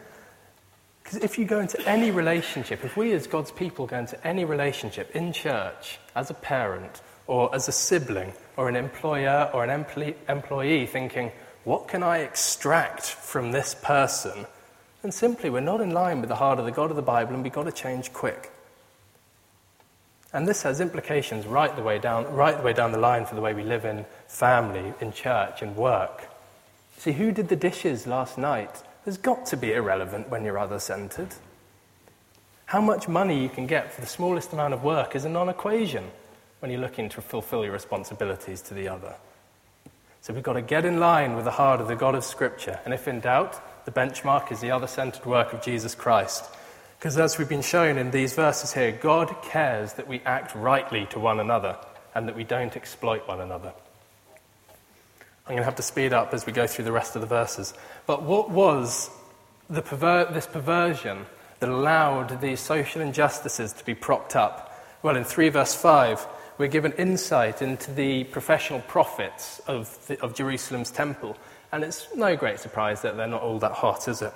Because 1.03 1.23
if 1.23 1.39
you 1.39 1.45
go 1.45 1.59
into 1.59 1.79
any 1.87 2.11
relationship, 2.11 2.83
if 2.85 2.95
we 2.95 3.13
as 3.13 3.27
God's 3.27 3.51
people 3.51 3.87
go 3.87 3.97
into 3.97 4.27
any 4.27 4.45
relationship 4.45 5.15
in 5.15 5.33
church, 5.33 5.99
as 6.15 6.29
a 6.29 6.33
parent, 6.33 7.01
or 7.25 7.53
as 7.53 7.67
a 7.67 7.71
sibling, 7.71 8.33
or 8.57 8.69
an 8.69 8.75
employer, 8.75 9.49
or 9.53 9.63
an 9.63 9.85
employee, 10.27 10.85
thinking, 10.85 11.31
what 11.63 11.87
can 11.87 12.03
I 12.03 12.19
extract 12.19 13.03
from 13.03 13.51
this 13.51 13.75
person? 13.75 14.45
And 15.03 15.13
simply, 15.13 15.49
we're 15.49 15.61
not 15.61 15.81
in 15.81 15.91
line 15.91 16.19
with 16.19 16.29
the 16.29 16.35
heart 16.35 16.59
of 16.59 16.65
the 16.65 16.71
God 16.71 16.89
of 16.89 16.95
the 16.95 17.01
Bible, 17.01 17.33
and 17.33 17.43
we've 17.43 17.53
got 17.53 17.63
to 17.63 17.71
change 17.71 18.11
quick. 18.11 18.51
And 20.33 20.47
this 20.47 20.63
has 20.63 20.81
implications 20.81 21.47
right 21.47 21.75
the 21.75 21.81
way 21.81 21.99
down, 21.99 22.31
right 22.33 22.55
the 22.55 22.63
way 22.63 22.73
down 22.73 22.91
the 22.91 22.99
line 22.99 23.25
for 23.25 23.35
the 23.35 23.41
way 23.41 23.53
we 23.53 23.63
live 23.63 23.85
in 23.85 24.05
family, 24.27 24.93
in 25.01 25.11
church, 25.13 25.63
in 25.63 25.75
work. 25.75 26.27
See, 26.97 27.13
who 27.13 27.31
did 27.31 27.47
the 27.47 27.55
dishes 27.55 28.05
last 28.05 28.37
night 28.37 28.83
has 29.05 29.17
got 29.17 29.45
to 29.47 29.57
be 29.57 29.73
irrelevant 29.73 30.29
when 30.29 30.43
you're 30.43 30.59
other 30.59 30.79
centered. 30.79 31.29
How 32.65 32.81
much 32.81 33.07
money 33.07 33.41
you 33.41 33.49
can 33.49 33.65
get 33.65 33.91
for 33.91 34.01
the 34.01 34.07
smallest 34.07 34.53
amount 34.53 34.73
of 34.73 34.83
work 34.83 35.15
is 35.15 35.25
a 35.25 35.29
non 35.29 35.49
equation 35.49 36.11
when 36.59 36.71
you're 36.71 36.81
looking 36.81 37.09
to 37.09 37.21
fulfill 37.21 37.63
your 37.63 37.73
responsibilities 37.73 38.61
to 38.63 38.73
the 38.73 38.87
other. 38.87 39.15
So 40.21 40.33
we've 40.33 40.43
got 40.43 40.53
to 40.53 40.61
get 40.61 40.85
in 40.85 40.99
line 40.99 41.35
with 41.35 41.45
the 41.45 41.51
heart 41.51 41.79
of 41.81 41.87
the 41.87 41.95
God 41.95 42.13
of 42.13 42.23
Scripture. 42.23 42.79
And 42.85 42.93
if 42.93 43.07
in 43.07 43.21
doubt, 43.21 43.59
the 43.89 43.99
benchmark 43.99 44.51
is 44.51 44.59
the 44.59 44.69
other 44.69 44.85
centered 44.85 45.25
work 45.25 45.51
of 45.51 45.63
Jesus 45.63 45.95
Christ. 45.95 46.45
Because 46.99 47.17
as 47.17 47.39
we've 47.39 47.49
been 47.49 47.63
shown 47.63 47.97
in 47.97 48.11
these 48.11 48.33
verses 48.33 48.71
here, 48.71 48.91
God 48.91 49.35
cares 49.41 49.93
that 49.93 50.07
we 50.07 50.21
act 50.25 50.53
rightly 50.53 51.07
to 51.07 51.19
one 51.19 51.39
another 51.39 51.75
and 52.13 52.27
that 52.27 52.35
we 52.35 52.43
don't 52.43 52.75
exploit 52.75 53.27
one 53.27 53.41
another. 53.41 53.73
I'm 55.47 55.55
going 55.55 55.59
to 55.59 55.65
have 55.65 55.77
to 55.77 55.81
speed 55.81 56.13
up 56.13 56.35
as 56.35 56.45
we 56.45 56.53
go 56.53 56.67
through 56.67 56.85
the 56.85 56.91
rest 56.91 57.15
of 57.15 57.21
the 57.21 57.27
verses. 57.27 57.73
But 58.05 58.21
what 58.21 58.51
was 58.51 59.09
perver- 59.71 60.31
this 60.31 60.45
perversion 60.45 61.25
that 61.59 61.69
allowed 61.69 62.41
these 62.41 62.59
social 62.59 63.01
injustices 63.01 63.73
to 63.73 63.83
be 63.83 63.95
propped 63.95 64.35
up? 64.35 64.85
Well, 65.01 65.15
in 65.15 65.23
3 65.23 65.49
verse 65.49 65.73
5, 65.73 66.27
we're 66.59 66.67
given 66.67 66.91
insight 66.91 67.63
into 67.63 67.91
the 67.91 68.25
professional 68.25 68.81
prophets 68.81 69.59
of, 69.65 69.97
the, 70.05 70.21
of 70.21 70.35
Jerusalem's 70.35 70.91
temple. 70.91 71.37
And 71.71 71.83
it's 71.83 72.07
no 72.15 72.35
great 72.35 72.59
surprise 72.59 73.01
that 73.03 73.15
they're 73.15 73.27
not 73.27 73.41
all 73.41 73.59
that 73.59 73.73
hot, 73.73 74.07
is 74.07 74.21
it? 74.21 74.33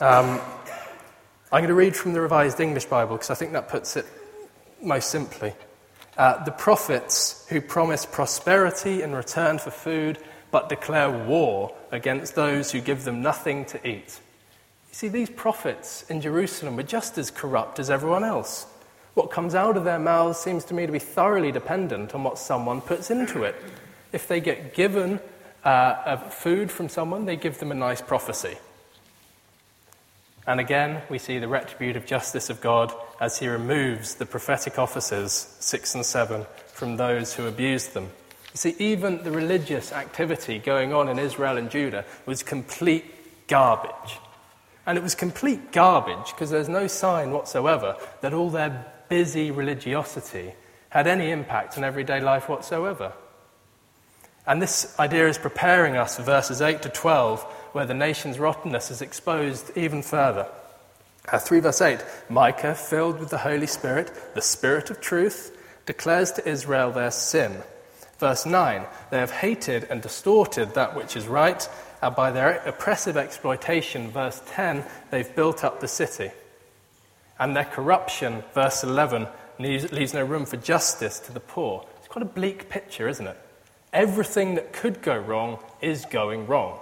Um, 0.00 0.40
I'm 1.50 1.60
going 1.62 1.68
to 1.68 1.74
read 1.74 1.96
from 1.96 2.12
the 2.12 2.20
Revised 2.20 2.60
English 2.60 2.86
Bible 2.86 3.16
because 3.16 3.30
I 3.30 3.34
think 3.34 3.52
that 3.52 3.68
puts 3.68 3.96
it 3.96 4.04
most 4.82 5.08
simply. 5.10 5.54
Uh, 6.18 6.44
the 6.44 6.50
prophets 6.50 7.46
who 7.48 7.60
promise 7.60 8.04
prosperity 8.04 9.02
in 9.02 9.12
return 9.12 9.58
for 9.58 9.70
food 9.70 10.18
but 10.50 10.68
declare 10.68 11.10
war 11.10 11.74
against 11.92 12.34
those 12.34 12.72
who 12.72 12.80
give 12.80 13.04
them 13.04 13.22
nothing 13.22 13.64
to 13.66 13.88
eat. 13.88 14.20
You 14.88 14.94
see, 14.94 15.08
these 15.08 15.30
prophets 15.30 16.04
in 16.10 16.20
Jerusalem 16.20 16.76
were 16.76 16.82
just 16.82 17.18
as 17.18 17.30
corrupt 17.30 17.78
as 17.78 17.90
everyone 17.90 18.24
else. 18.24 18.66
What 19.14 19.30
comes 19.30 19.54
out 19.54 19.76
of 19.76 19.84
their 19.84 19.98
mouths 19.98 20.38
seems 20.38 20.64
to 20.66 20.74
me 20.74 20.84
to 20.84 20.92
be 20.92 20.98
thoroughly 20.98 21.52
dependent 21.52 22.14
on 22.14 22.22
what 22.22 22.38
someone 22.38 22.80
puts 22.80 23.10
into 23.10 23.44
it. 23.44 23.54
If 24.12 24.28
they 24.28 24.40
get 24.40 24.74
given 24.74 25.20
uh, 25.66 26.16
food 26.16 26.70
from 26.70 26.88
someone, 26.88 27.24
they 27.24 27.36
give 27.36 27.58
them 27.58 27.72
a 27.72 27.74
nice 27.74 28.00
prophecy. 28.00 28.56
And 30.46 30.60
again, 30.60 31.02
we 31.10 31.18
see 31.18 31.38
the 31.38 31.48
retributive 31.48 32.06
justice 32.06 32.50
of 32.50 32.60
God 32.60 32.94
as 33.20 33.38
he 33.38 33.48
removes 33.48 34.14
the 34.14 34.26
prophetic 34.26 34.78
offices, 34.78 35.56
6 35.58 35.96
and 35.96 36.06
7, 36.06 36.46
from 36.68 36.96
those 36.96 37.34
who 37.34 37.46
abused 37.46 37.94
them. 37.94 38.04
You 38.52 38.58
see, 38.58 38.76
even 38.78 39.24
the 39.24 39.32
religious 39.32 39.92
activity 39.92 40.60
going 40.60 40.92
on 40.92 41.08
in 41.08 41.18
Israel 41.18 41.58
and 41.58 41.68
Judah 41.68 42.04
was 42.26 42.44
complete 42.44 43.46
garbage. 43.48 44.18
And 44.86 44.96
it 44.96 45.02
was 45.02 45.16
complete 45.16 45.72
garbage 45.72 46.30
because 46.30 46.50
there's 46.50 46.68
no 46.68 46.86
sign 46.86 47.32
whatsoever 47.32 47.96
that 48.20 48.32
all 48.32 48.50
their 48.50 48.86
busy 49.08 49.50
religiosity 49.50 50.52
had 50.90 51.08
any 51.08 51.32
impact 51.32 51.76
on 51.76 51.82
everyday 51.82 52.20
life 52.20 52.48
whatsoever. 52.48 53.12
And 54.46 54.62
this 54.62 54.94
idea 54.98 55.28
is 55.28 55.38
preparing 55.38 55.96
us 55.96 56.16
for 56.16 56.22
verses 56.22 56.62
8 56.62 56.82
to 56.82 56.88
12, 56.88 57.42
where 57.72 57.86
the 57.86 57.94
nation's 57.94 58.38
rottenness 58.38 58.90
is 58.90 59.02
exposed 59.02 59.76
even 59.76 60.02
further. 60.02 60.46
Uh, 61.30 61.38
3 61.38 61.60
verse 61.60 61.80
8 61.80 62.04
Micah, 62.28 62.74
filled 62.74 63.18
with 63.18 63.30
the 63.30 63.38
Holy 63.38 63.66
Spirit, 63.66 64.12
the 64.34 64.42
Spirit 64.42 64.90
of 64.90 65.00
truth, 65.00 65.56
declares 65.86 66.32
to 66.32 66.48
Israel 66.48 66.92
their 66.92 67.10
sin 67.10 67.62
Verse 68.18 68.46
9 68.46 68.86
They 69.10 69.18
have 69.18 69.30
hated 69.30 69.84
and 69.90 70.00
distorted 70.00 70.74
that 70.74 70.96
which 70.96 71.16
is 71.16 71.26
right, 71.26 71.68
and 72.02 72.14
by 72.14 72.30
their 72.30 72.62
oppressive 72.66 73.16
exploitation, 73.16 74.10
verse 74.10 74.40
10, 74.46 74.84
they've 75.10 75.34
built 75.36 75.64
up 75.64 75.80
the 75.80 75.88
city. 75.88 76.30
And 77.38 77.54
their 77.54 77.64
corruption, 77.64 78.42
verse 78.54 78.82
11, 78.82 79.26
leaves 79.58 80.14
no 80.14 80.24
room 80.24 80.46
for 80.46 80.56
justice 80.56 81.18
to 81.20 81.32
the 81.32 81.40
poor. 81.40 81.84
It's 81.98 82.08
quite 82.08 82.22
a 82.22 82.26
bleak 82.26 82.68
picture, 82.68 83.08
isn't 83.08 83.26
it? 83.26 83.38
Everything 83.92 84.56
that 84.56 84.72
could 84.72 85.02
go 85.02 85.16
wrong 85.16 85.58
is 85.80 86.04
going 86.04 86.46
wrong. 86.46 86.78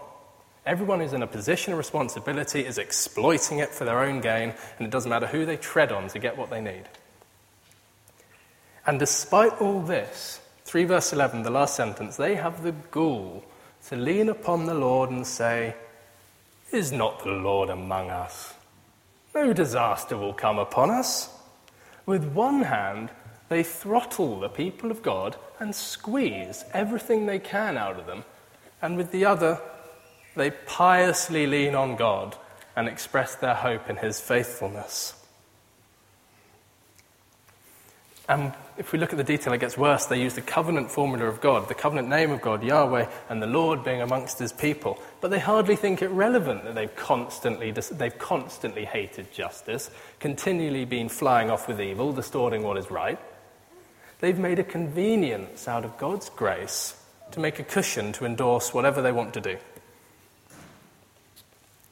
Everyone 0.66 1.00
who's 1.00 1.12
in 1.12 1.22
a 1.22 1.26
position 1.26 1.72
of 1.72 1.78
responsibility 1.78 2.64
is 2.64 2.78
exploiting 2.78 3.58
it 3.58 3.70
for 3.70 3.84
their 3.84 4.00
own 4.00 4.20
gain, 4.20 4.54
and 4.78 4.86
it 4.86 4.90
doesn't 4.90 5.10
matter 5.10 5.26
who 5.26 5.44
they 5.44 5.56
tread 5.56 5.92
on 5.92 6.08
to 6.08 6.18
get 6.18 6.38
what 6.38 6.48
they 6.50 6.60
need. 6.60 6.84
And 8.86 8.98
despite 8.98 9.60
all 9.60 9.80
this, 9.80 10.40
3 10.64 10.84
verse 10.84 11.12
11, 11.12 11.42
the 11.42 11.50
last 11.50 11.76
sentence, 11.76 12.16
they 12.16 12.34
have 12.36 12.62
the 12.62 12.72
gall 12.72 13.44
to 13.88 13.96
lean 13.96 14.28
upon 14.28 14.64
the 14.64 14.74
Lord 14.74 15.10
and 15.10 15.26
say, 15.26 15.74
Is 16.72 16.92
not 16.92 17.22
the 17.22 17.30
Lord 17.30 17.68
among 17.68 18.10
us? 18.10 18.54
No 19.34 19.52
disaster 19.52 20.16
will 20.16 20.32
come 20.32 20.58
upon 20.58 20.90
us. 20.90 21.28
With 22.06 22.24
one 22.24 22.62
hand, 22.62 23.10
they 23.48 23.62
throttle 23.62 24.40
the 24.40 24.48
people 24.48 24.90
of 24.90 25.02
God 25.02 25.36
and 25.60 25.74
squeeze 25.74 26.64
everything 26.72 27.26
they 27.26 27.38
can 27.38 27.76
out 27.76 27.98
of 27.98 28.06
them, 28.06 28.24
and 28.82 28.96
with 28.96 29.12
the 29.12 29.24
other, 29.24 29.60
they 30.36 30.50
piously 30.50 31.46
lean 31.46 31.74
on 31.74 31.96
God 31.96 32.36
and 32.76 32.88
express 32.88 33.34
their 33.34 33.54
hope 33.54 33.88
in 33.88 33.96
His 33.96 34.20
faithfulness. 34.20 35.14
And 38.28 38.54
if 38.78 38.92
we 38.92 38.98
look 38.98 39.12
at 39.12 39.18
the 39.18 39.24
detail, 39.24 39.52
it 39.52 39.60
gets 39.60 39.76
worse. 39.76 40.06
They 40.06 40.20
use 40.20 40.34
the 40.34 40.40
covenant 40.40 40.90
formula 40.90 41.26
of 41.26 41.42
God, 41.42 41.68
the 41.68 41.74
covenant 41.74 42.08
name 42.08 42.30
of 42.30 42.40
God, 42.40 42.62
Yahweh, 42.62 43.06
and 43.28 43.42
the 43.42 43.46
Lord 43.46 43.84
being 43.84 44.00
amongst 44.00 44.38
his 44.38 44.50
people. 44.50 44.98
But 45.20 45.30
they 45.30 45.38
hardly 45.38 45.76
think 45.76 46.00
it 46.00 46.08
relevant 46.08 46.64
that 46.64 46.74
they've 46.74 46.96
constantly, 46.96 47.70
they've 47.70 48.18
constantly 48.18 48.86
hated 48.86 49.30
justice, 49.30 49.90
continually 50.20 50.86
been 50.86 51.10
flying 51.10 51.50
off 51.50 51.68
with 51.68 51.80
evil, 51.80 52.12
distorting 52.12 52.62
what 52.62 52.78
is 52.78 52.90
right. 52.90 53.18
They've 54.24 54.38
made 54.38 54.58
a 54.58 54.64
convenience 54.64 55.68
out 55.68 55.84
of 55.84 55.98
God's 55.98 56.30
grace 56.30 56.96
to 57.32 57.40
make 57.40 57.58
a 57.58 57.62
cushion 57.62 58.10
to 58.14 58.24
endorse 58.24 58.72
whatever 58.72 59.02
they 59.02 59.12
want 59.12 59.34
to 59.34 59.40
do. 59.42 59.58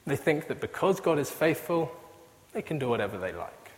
They 0.06 0.16
think 0.16 0.48
that 0.48 0.58
because 0.58 0.98
God 0.98 1.18
is 1.18 1.30
faithful, 1.30 1.92
they 2.54 2.62
can 2.62 2.78
do 2.78 2.88
whatever 2.88 3.18
they 3.18 3.34
like. 3.34 3.72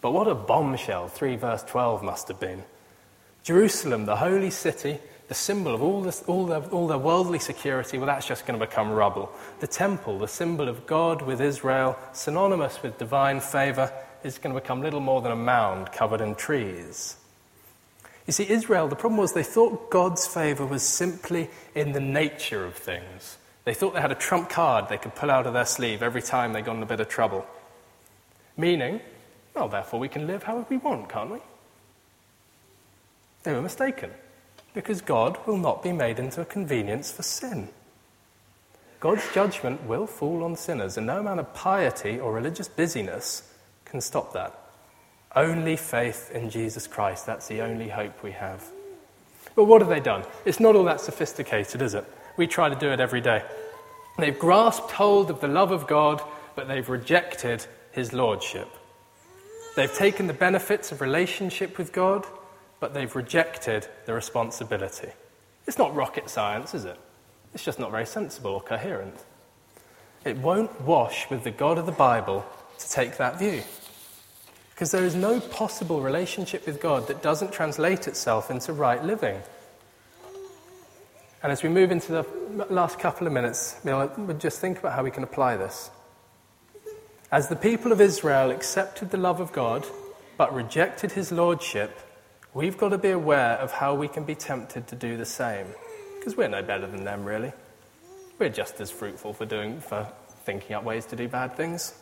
But 0.00 0.10
what 0.10 0.26
a 0.26 0.34
bombshell 0.34 1.06
3 1.06 1.36
verse 1.36 1.62
12 1.62 2.02
must 2.02 2.26
have 2.26 2.40
been. 2.40 2.64
Jerusalem, 3.44 4.06
the 4.06 4.16
holy 4.16 4.50
city, 4.50 4.98
the 5.28 5.34
symbol 5.34 5.72
of 5.72 5.84
all, 5.84 6.02
this, 6.02 6.24
all, 6.26 6.46
the, 6.46 6.62
all 6.70 6.88
the 6.88 6.98
worldly 6.98 7.38
security, 7.38 7.96
well, 7.96 8.08
that's 8.08 8.26
just 8.26 8.44
going 8.44 8.58
to 8.58 8.66
become 8.66 8.90
rubble. 8.90 9.30
The 9.60 9.68
temple, 9.68 10.18
the 10.18 10.26
symbol 10.26 10.68
of 10.68 10.84
God 10.84 11.22
with 11.22 11.40
Israel, 11.40 11.96
synonymous 12.12 12.82
with 12.82 12.98
divine 12.98 13.38
favor, 13.38 13.92
is 14.24 14.36
going 14.36 14.52
to 14.52 14.60
become 14.60 14.82
little 14.82 14.98
more 14.98 15.22
than 15.22 15.30
a 15.30 15.36
mound 15.36 15.92
covered 15.92 16.20
in 16.20 16.34
trees. 16.34 17.18
You 18.26 18.32
see, 18.32 18.48
Israel, 18.48 18.88
the 18.88 18.96
problem 18.96 19.20
was 19.20 19.32
they 19.32 19.44
thought 19.44 19.90
God's 19.90 20.26
favor 20.26 20.66
was 20.66 20.82
simply 20.82 21.48
in 21.74 21.92
the 21.92 22.00
nature 22.00 22.64
of 22.64 22.74
things. 22.74 23.38
They 23.64 23.74
thought 23.74 23.94
they 23.94 24.00
had 24.00 24.12
a 24.12 24.16
trump 24.16 24.50
card 24.50 24.88
they 24.88 24.98
could 24.98 25.14
pull 25.14 25.30
out 25.30 25.46
of 25.46 25.52
their 25.52 25.64
sleeve 25.64 26.02
every 26.02 26.22
time 26.22 26.52
they 26.52 26.62
got 26.62 26.76
in 26.76 26.82
a 26.82 26.86
bit 26.86 27.00
of 27.00 27.08
trouble. 27.08 27.46
Meaning, 28.56 29.00
well, 29.54 29.68
therefore, 29.68 30.00
we 30.00 30.08
can 30.08 30.26
live 30.26 30.42
however 30.42 30.66
we 30.68 30.76
want, 30.76 31.08
can't 31.08 31.30
we? 31.30 31.38
They 33.44 33.52
were 33.52 33.62
mistaken, 33.62 34.10
because 34.74 35.00
God 35.00 35.38
will 35.46 35.56
not 35.56 35.82
be 35.82 35.92
made 35.92 36.18
into 36.18 36.40
a 36.40 36.44
convenience 36.44 37.12
for 37.12 37.22
sin. 37.22 37.68
God's 38.98 39.32
judgment 39.32 39.84
will 39.84 40.06
fall 40.06 40.42
on 40.42 40.56
sinners, 40.56 40.96
and 40.96 41.06
no 41.06 41.20
amount 41.20 41.38
of 41.38 41.54
piety 41.54 42.18
or 42.18 42.32
religious 42.32 42.66
busyness 42.66 43.52
can 43.84 44.00
stop 44.00 44.32
that. 44.32 44.65
Only 45.36 45.76
faith 45.76 46.30
in 46.32 46.48
Jesus 46.48 46.86
Christ. 46.86 47.26
That's 47.26 47.46
the 47.46 47.60
only 47.60 47.88
hope 47.88 48.22
we 48.22 48.32
have. 48.32 48.64
But 49.54 49.64
what 49.64 49.82
have 49.82 49.90
they 49.90 50.00
done? 50.00 50.24
It's 50.46 50.60
not 50.60 50.74
all 50.74 50.84
that 50.84 51.00
sophisticated, 51.00 51.82
is 51.82 51.94
it? 51.94 52.04
We 52.38 52.46
try 52.46 52.70
to 52.70 52.74
do 52.74 52.90
it 52.90 53.00
every 53.00 53.20
day. 53.20 53.44
They've 54.18 54.38
grasped 54.38 54.92
hold 54.92 55.30
of 55.30 55.40
the 55.40 55.48
love 55.48 55.72
of 55.72 55.86
God, 55.86 56.22
but 56.54 56.68
they've 56.68 56.88
rejected 56.88 57.66
his 57.92 58.14
lordship. 58.14 58.68
They've 59.76 59.92
taken 59.94 60.26
the 60.26 60.32
benefits 60.32 60.90
of 60.90 61.02
relationship 61.02 61.76
with 61.76 61.92
God, 61.92 62.26
but 62.80 62.94
they've 62.94 63.14
rejected 63.14 63.86
the 64.06 64.14
responsibility. 64.14 65.10
It's 65.66 65.78
not 65.78 65.94
rocket 65.94 66.30
science, 66.30 66.74
is 66.74 66.86
it? 66.86 66.98
It's 67.52 67.64
just 67.64 67.78
not 67.78 67.90
very 67.90 68.06
sensible 68.06 68.52
or 68.52 68.62
coherent. 68.62 69.24
It 70.24 70.38
won't 70.38 70.80
wash 70.80 71.28
with 71.28 71.44
the 71.44 71.50
God 71.50 71.76
of 71.76 71.84
the 71.84 71.92
Bible 71.92 72.44
to 72.78 72.90
take 72.90 73.18
that 73.18 73.38
view. 73.38 73.62
Because 74.76 74.90
there 74.90 75.04
is 75.04 75.14
no 75.14 75.40
possible 75.40 76.02
relationship 76.02 76.66
with 76.66 76.82
God 76.82 77.08
that 77.08 77.22
doesn't 77.22 77.50
translate 77.50 78.06
itself 78.06 78.50
into 78.50 78.74
right 78.74 79.02
living. 79.02 79.40
And 81.42 81.50
as 81.50 81.62
we 81.62 81.70
move 81.70 81.90
into 81.90 82.12
the 82.12 82.26
last 82.68 82.98
couple 82.98 83.26
of 83.26 83.32
minutes, 83.32 83.80
we'll 83.84 84.36
just 84.38 84.60
think 84.60 84.78
about 84.78 84.92
how 84.92 85.02
we 85.02 85.10
can 85.10 85.22
apply 85.22 85.56
this. 85.56 85.90
As 87.32 87.48
the 87.48 87.56
people 87.56 87.90
of 87.90 88.02
Israel 88.02 88.50
accepted 88.50 89.10
the 89.10 89.16
love 89.16 89.40
of 89.40 89.50
God 89.50 89.86
but 90.36 90.54
rejected 90.54 91.12
his 91.12 91.32
lordship, 91.32 91.98
we've 92.52 92.76
got 92.76 92.90
to 92.90 92.98
be 92.98 93.12
aware 93.12 93.52
of 93.52 93.72
how 93.72 93.94
we 93.94 94.08
can 94.08 94.24
be 94.24 94.34
tempted 94.34 94.88
to 94.88 94.94
do 94.94 95.16
the 95.16 95.24
same. 95.24 95.68
Because 96.18 96.36
we're 96.36 96.48
no 96.48 96.62
better 96.62 96.86
than 96.86 97.04
them, 97.04 97.24
really. 97.24 97.54
We're 98.38 98.50
just 98.50 98.78
as 98.82 98.90
fruitful 98.90 99.32
for, 99.32 99.46
doing, 99.46 99.80
for 99.80 100.06
thinking 100.44 100.76
up 100.76 100.84
ways 100.84 101.06
to 101.06 101.16
do 101.16 101.28
bad 101.28 101.56
things. 101.56 101.94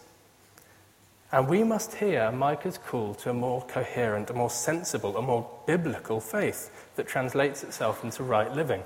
And 1.34 1.48
we 1.48 1.64
must 1.64 1.94
hear 1.94 2.30
Micah's 2.30 2.78
call 2.78 3.14
to 3.16 3.30
a 3.30 3.34
more 3.34 3.60
coherent, 3.66 4.30
a 4.30 4.34
more 4.34 4.50
sensible, 4.50 5.16
a 5.16 5.22
more 5.22 5.46
biblical 5.66 6.20
faith 6.20 6.70
that 6.96 7.08
translates 7.08 7.62
itself 7.62 8.04
into 8.04 8.22
right 8.22 8.50
living. 8.54 8.82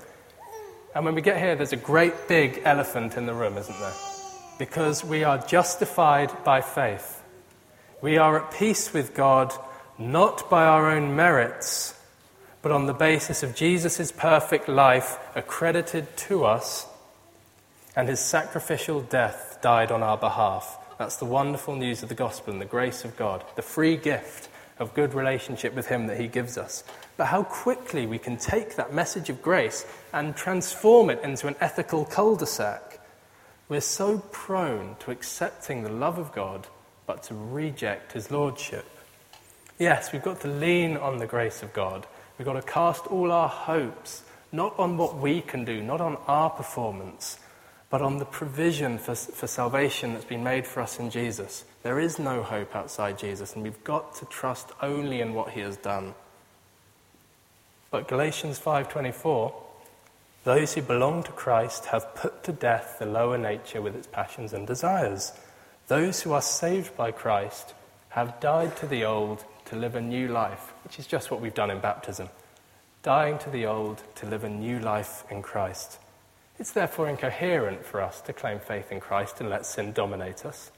And 0.95 1.05
when 1.05 1.15
we 1.15 1.21
get 1.21 1.37
here, 1.37 1.55
there's 1.55 1.73
a 1.73 1.77
great 1.77 2.27
big 2.27 2.61
elephant 2.65 3.15
in 3.15 3.25
the 3.25 3.33
room, 3.33 3.57
isn't 3.57 3.79
there? 3.79 3.93
because 4.59 5.05
we 5.05 5.23
are 5.23 5.39
justified 5.39 6.31
by 6.43 6.61
faith. 6.61 7.23
We 8.01 8.17
are 8.17 8.37
at 8.37 8.53
peace 8.53 8.93
with 8.93 9.15
God 9.15 9.53
not 9.97 10.49
by 10.49 10.65
our 10.65 10.91
own 10.91 11.15
merits, 11.15 11.95
but 12.61 12.71
on 12.71 12.85
the 12.85 12.93
basis 12.93 13.41
of 13.41 13.55
Jesus' 13.55 14.11
perfect 14.11 14.67
life 14.67 15.17
accredited 15.33 16.15
to 16.17 16.45
us 16.45 16.85
and 17.95 18.07
his 18.07 18.19
sacrificial 18.19 19.01
death 19.01 19.57
died 19.61 19.91
on 19.91 20.03
our 20.03 20.17
behalf. 20.17 20.77
That's 20.99 21.15
the 21.15 21.25
wonderful 21.25 21.75
news 21.75 22.03
of 22.03 22.09
the 22.09 22.15
gospel 22.15 22.53
and 22.53 22.61
the 22.61 22.65
grace 22.65 23.03
of 23.03 23.17
God, 23.17 23.43
the 23.55 23.63
free 23.63 23.97
gift 23.97 24.49
of 24.77 24.93
good 24.93 25.15
relationship 25.15 25.73
with 25.73 25.87
him 25.87 26.05
that 26.05 26.19
he 26.19 26.27
gives 26.27 26.55
us. 26.55 26.83
But 27.17 27.25
how 27.25 27.41
quickly 27.41 28.05
we 28.05 28.19
can 28.19 28.37
take 28.37 28.75
that 28.75 28.93
message 28.93 29.31
of 29.31 29.41
grace 29.41 29.87
and 30.13 30.35
transform 30.35 31.09
it 31.09 31.23
into 31.23 31.47
an 31.47 31.55
ethical 31.59 32.05
cul 32.05 32.35
de 32.35 32.45
sac 32.45 32.99
we're 33.69 33.81
so 33.81 34.17
prone 34.31 34.95
to 35.01 35.11
accepting 35.11 35.83
the 35.83 35.91
love 35.91 36.17
of 36.17 36.31
God, 36.33 36.67
but 37.05 37.21
to 37.23 37.35
reject 37.35 38.13
his 38.13 38.31
lordship. 38.31 38.85
Yes, 39.77 40.11
we've 40.11 40.23
got 40.23 40.41
to 40.41 40.47
lean 40.47 40.97
on 40.97 41.19
the 41.19 41.27
grace 41.27 41.61
of 41.61 41.71
God. 41.71 42.07
We've 42.37 42.47
got 42.47 42.53
to 42.53 42.63
cast 42.63 43.05
all 43.05 43.31
our 43.31 43.47
hopes, 43.47 44.23
not 44.51 44.77
on 44.79 44.97
what 44.97 45.17
we 45.17 45.41
can 45.41 45.65
do, 45.65 45.83
not 45.83 46.01
on 46.01 46.17
our 46.25 46.49
performance, 46.49 47.37
but 47.89 48.01
on 48.01 48.17
the 48.17 48.25
provision 48.25 48.97
for, 48.97 49.15
for 49.15 49.47
salvation 49.47 50.13
that's 50.13 50.25
been 50.25 50.43
made 50.43 50.67
for 50.67 50.81
us 50.81 50.99
in 50.99 51.09
Jesus. 51.09 51.65
There 51.83 51.99
is 51.99 52.19
no 52.19 52.43
hope 52.43 52.75
outside 52.75 53.17
Jesus, 53.17 53.53
and 53.53 53.63
we've 53.63 53.83
got 53.83 54.15
to 54.15 54.25
trust 54.25 54.71
only 54.81 55.21
in 55.21 55.33
what 55.33 55.51
he 55.51 55.61
has 55.61 55.77
done. 55.77 56.13
But 57.91 58.07
Galatians 58.07 58.59
5:24 58.59 59.53
those 60.45 60.73
who 60.73 60.81
belong 60.81 61.23
to 61.23 61.31
Christ 61.33 61.85
have 61.87 62.15
put 62.15 62.43
to 62.45 62.53
death 62.53 62.95
the 62.97 63.05
lower 63.05 63.37
nature 63.37 63.81
with 63.81 63.95
its 63.95 64.07
passions 64.07 64.53
and 64.53 64.65
desires. 64.65 65.33
Those 65.87 66.21
who 66.21 66.31
are 66.31 66.41
saved 66.41 66.95
by 66.95 67.11
Christ 67.11 67.73
have 68.09 68.39
died 68.39 68.77
to 68.77 68.87
the 68.87 69.03
old 69.03 69.43
to 69.65 69.75
live 69.75 69.95
a 69.95 70.01
new 70.01 70.29
life, 70.29 70.73
which 70.83 70.97
is 70.97 71.07
just 71.07 71.29
what 71.29 71.41
we've 71.41 71.53
done 71.53 71.69
in 71.69 71.79
baptism. 71.79 72.29
Dying 73.03 73.37
to 73.39 73.49
the 73.49 73.65
old 73.65 74.01
to 74.15 74.25
live 74.25 74.43
a 74.43 74.49
new 74.49 74.79
life 74.79 75.23
in 75.29 75.41
Christ. 75.41 75.99
It's 76.59 76.71
therefore 76.71 77.07
incoherent 77.07 77.85
for 77.85 78.01
us 78.01 78.19
to 78.21 78.33
claim 78.33 78.59
faith 78.59 78.91
in 78.91 78.99
Christ 78.99 79.39
and 79.39 79.49
let 79.49 79.65
sin 79.65 79.93
dominate 79.93 80.45
us. 80.45 80.71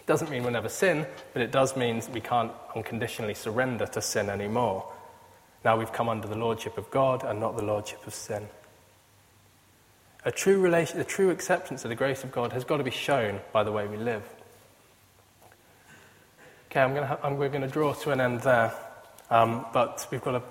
It 0.00 0.06
doesn't 0.06 0.28
mean 0.28 0.42
we'll 0.42 0.52
never 0.52 0.68
sin, 0.68 1.06
but 1.32 1.40
it 1.40 1.52
does 1.52 1.76
mean 1.76 2.02
we 2.12 2.20
can't 2.20 2.50
unconditionally 2.74 3.34
surrender 3.34 3.86
to 3.86 4.02
sin 4.02 4.28
anymore. 4.28 4.92
Now 5.64 5.76
we've 5.76 5.92
come 5.92 6.08
under 6.08 6.26
the 6.26 6.36
lordship 6.36 6.78
of 6.78 6.90
God 6.90 7.24
and 7.24 7.38
not 7.38 7.56
the 7.56 7.64
lordship 7.64 8.04
of 8.08 8.14
sin. 8.14 8.48
A 10.24 10.32
true, 10.32 10.60
relation, 10.60 11.00
a 11.00 11.04
true 11.04 11.30
acceptance 11.30 11.84
of 11.84 11.88
the 11.88 11.94
grace 11.94 12.24
of 12.24 12.32
God 12.32 12.52
has 12.52 12.64
got 12.64 12.78
to 12.78 12.84
be 12.84 12.90
shown 12.90 13.40
by 13.52 13.62
the 13.62 13.70
way 13.70 13.86
we 13.86 13.96
live. 13.96 14.24
Okay, 16.70 16.80
I'm 16.80 16.92
gonna 16.92 17.06
ha- 17.06 17.20
I'm, 17.22 17.36
we're 17.36 17.48
going 17.48 17.62
to 17.62 17.68
draw 17.68 17.92
to 17.94 18.10
an 18.10 18.20
end 18.20 18.40
there. 18.40 18.74
Um, 19.30 19.64
but 19.72 20.06
we've 20.10 20.22
got 20.22 20.32
to 20.32 20.42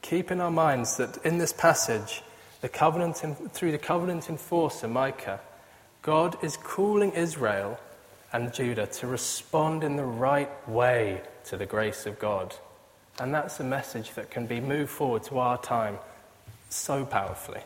keep 0.00 0.30
in 0.30 0.40
our 0.40 0.50
minds 0.50 0.96
that 0.96 1.18
in 1.24 1.36
this 1.36 1.52
passage, 1.52 2.22
the 2.62 2.68
covenant 2.68 3.22
in, 3.22 3.34
through 3.34 3.72
the 3.72 3.78
covenant 3.78 4.30
enforcer 4.30 4.88
Micah, 4.88 5.40
God 6.00 6.42
is 6.42 6.56
calling 6.56 7.12
Israel 7.12 7.78
and 8.32 8.54
Judah 8.54 8.86
to 8.86 9.06
respond 9.06 9.84
in 9.84 9.96
the 9.96 10.04
right 10.04 10.68
way 10.68 11.20
to 11.44 11.56
the 11.56 11.66
grace 11.66 12.06
of 12.06 12.18
God. 12.18 12.54
And 13.20 13.34
that's 13.34 13.60
a 13.60 13.64
message 13.64 14.14
that 14.14 14.30
can 14.30 14.46
be 14.46 14.60
moved 14.60 14.90
forward 14.90 15.24
to 15.24 15.38
our 15.38 15.58
time 15.58 15.98
so 16.70 17.04
powerfully. 17.04 17.60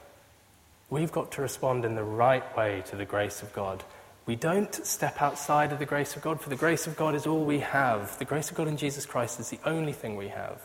We've 0.91 1.13
got 1.13 1.31
to 1.33 1.43
respond 1.43 1.85
in 1.85 1.95
the 1.95 2.03
right 2.03 2.57
way 2.57 2.83
to 2.87 2.97
the 2.97 3.05
grace 3.05 3.43
of 3.43 3.53
God. 3.53 3.85
We 4.25 4.35
don't 4.35 4.75
step 4.75 5.23
outside 5.23 5.73
of 5.73 5.79
the 5.79 5.87
grace 5.87 6.17
of 6.17 6.23
God, 6.23 6.41
for 6.41 6.49
the 6.49 6.57
grace 6.57 6.87
of 6.87 6.97
God 6.97 7.15
is 7.15 7.27
all 7.27 7.45
we 7.45 7.61
have. 7.61 8.19
The 8.19 8.25
grace 8.25 8.51
of 8.51 8.57
God 8.57 8.67
in 8.67 8.77
Jesus 8.77 9.07
Christ 9.07 9.39
is 9.39 9.51
the 9.51 9.61
only 9.65 9.93
thing 9.93 10.17
we 10.17 10.29
have. 10.29 10.63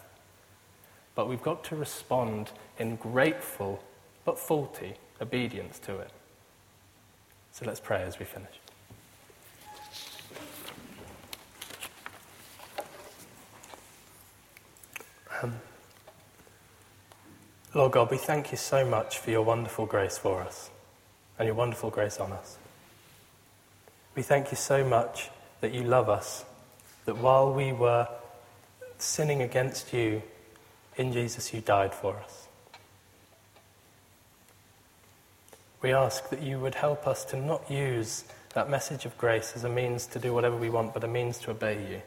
But 1.14 1.28
we've 1.28 1.44
got 1.44 1.64
to 1.66 1.76
respond 1.76 2.50
in 2.80 2.96
grateful 2.96 3.84
but 4.26 4.40
faulty 4.40 4.96
obedience 5.22 5.80
to 5.80 5.98
it. 5.98 6.12
So 7.52 7.66
let's 7.66 7.80
pray 7.80 8.02
as 8.04 8.18
we 8.18 8.26
finish. 8.26 8.50
Um, 15.42 15.54
Lord 17.74 17.94
God, 17.94 18.12
we 18.12 18.18
thank 18.18 18.52
you 18.52 18.58
so 18.58 18.86
much 18.86 19.18
for 19.18 19.32
your 19.32 19.42
wonderful 19.42 19.86
grace 19.86 20.18
for 20.18 20.42
us 20.42 20.70
and 21.40 21.48
your 21.48 21.56
wonderful 21.56 21.90
grace 21.90 22.20
on 22.20 22.32
us. 22.32 22.58
We 24.16 24.22
thank 24.22 24.52
you 24.52 24.58
so 24.58 24.84
much 24.84 25.30
that 25.62 25.74
you 25.74 25.84
love 25.84 26.10
us, 26.10 26.44
that 27.06 27.18
while 27.18 27.54
we 27.54 27.72
were 27.72 28.08
sinning 28.98 29.42
against 29.42 29.94
you, 29.94 30.22
in 30.98 31.14
Jesus 31.14 31.54
you 31.54 31.62
died 31.62 31.94
for 31.94 32.18
us. 32.18 32.48
We 35.82 35.94
ask 35.94 36.30
that 36.30 36.42
you 36.42 36.60
would 36.60 36.76
help 36.76 37.08
us 37.08 37.26
to 37.26 37.38
not 37.38 37.70
use 37.70 38.24
that 38.54 38.70
message 38.70 39.06
of 39.06 39.18
grace 39.18 39.54
as 39.56 39.64
a 39.64 39.70
means 39.70 40.06
to 40.08 40.20
do 40.20 40.34
whatever 40.34 40.56
we 40.56 40.70
want, 40.70 40.94
but 40.94 41.04
a 41.04 41.08
means 41.08 41.40
to 41.40 41.52
obey 41.52 41.90
you. 41.90 42.02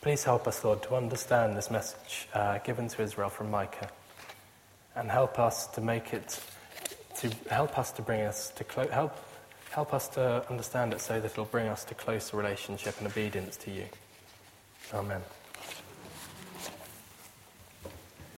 Please 0.00 0.24
help 0.24 0.48
us, 0.48 0.64
Lord, 0.64 0.82
to 0.84 0.94
understand 0.94 1.56
this 1.56 1.70
message 1.70 2.28
uh, 2.34 2.58
given 2.58 2.88
to 2.88 3.02
Israel 3.02 3.28
from 3.28 3.50
Micah 3.50 3.90
and 4.96 5.10
help 5.10 5.38
us 5.38 5.66
to 5.68 5.80
make 5.80 6.12
it, 6.12 6.40
to 7.18 7.30
help 7.50 7.78
us 7.78 7.92
to 7.92 8.02
bring 8.02 8.22
us 8.22 8.50
to 8.50 8.64
clo- 8.64 8.88
help, 8.88 9.16
help 9.70 9.94
us 9.94 10.08
to 10.08 10.44
understand 10.48 10.92
it 10.92 11.00
so 11.00 11.20
that 11.20 11.30
it'll 11.32 11.44
bring 11.44 11.68
us 11.68 11.84
to 11.84 11.94
closer 11.94 12.36
relationship 12.36 12.96
and 12.98 13.06
obedience 13.06 13.56
to 13.58 13.70
you. 13.70 13.84
Amen. 14.94 15.22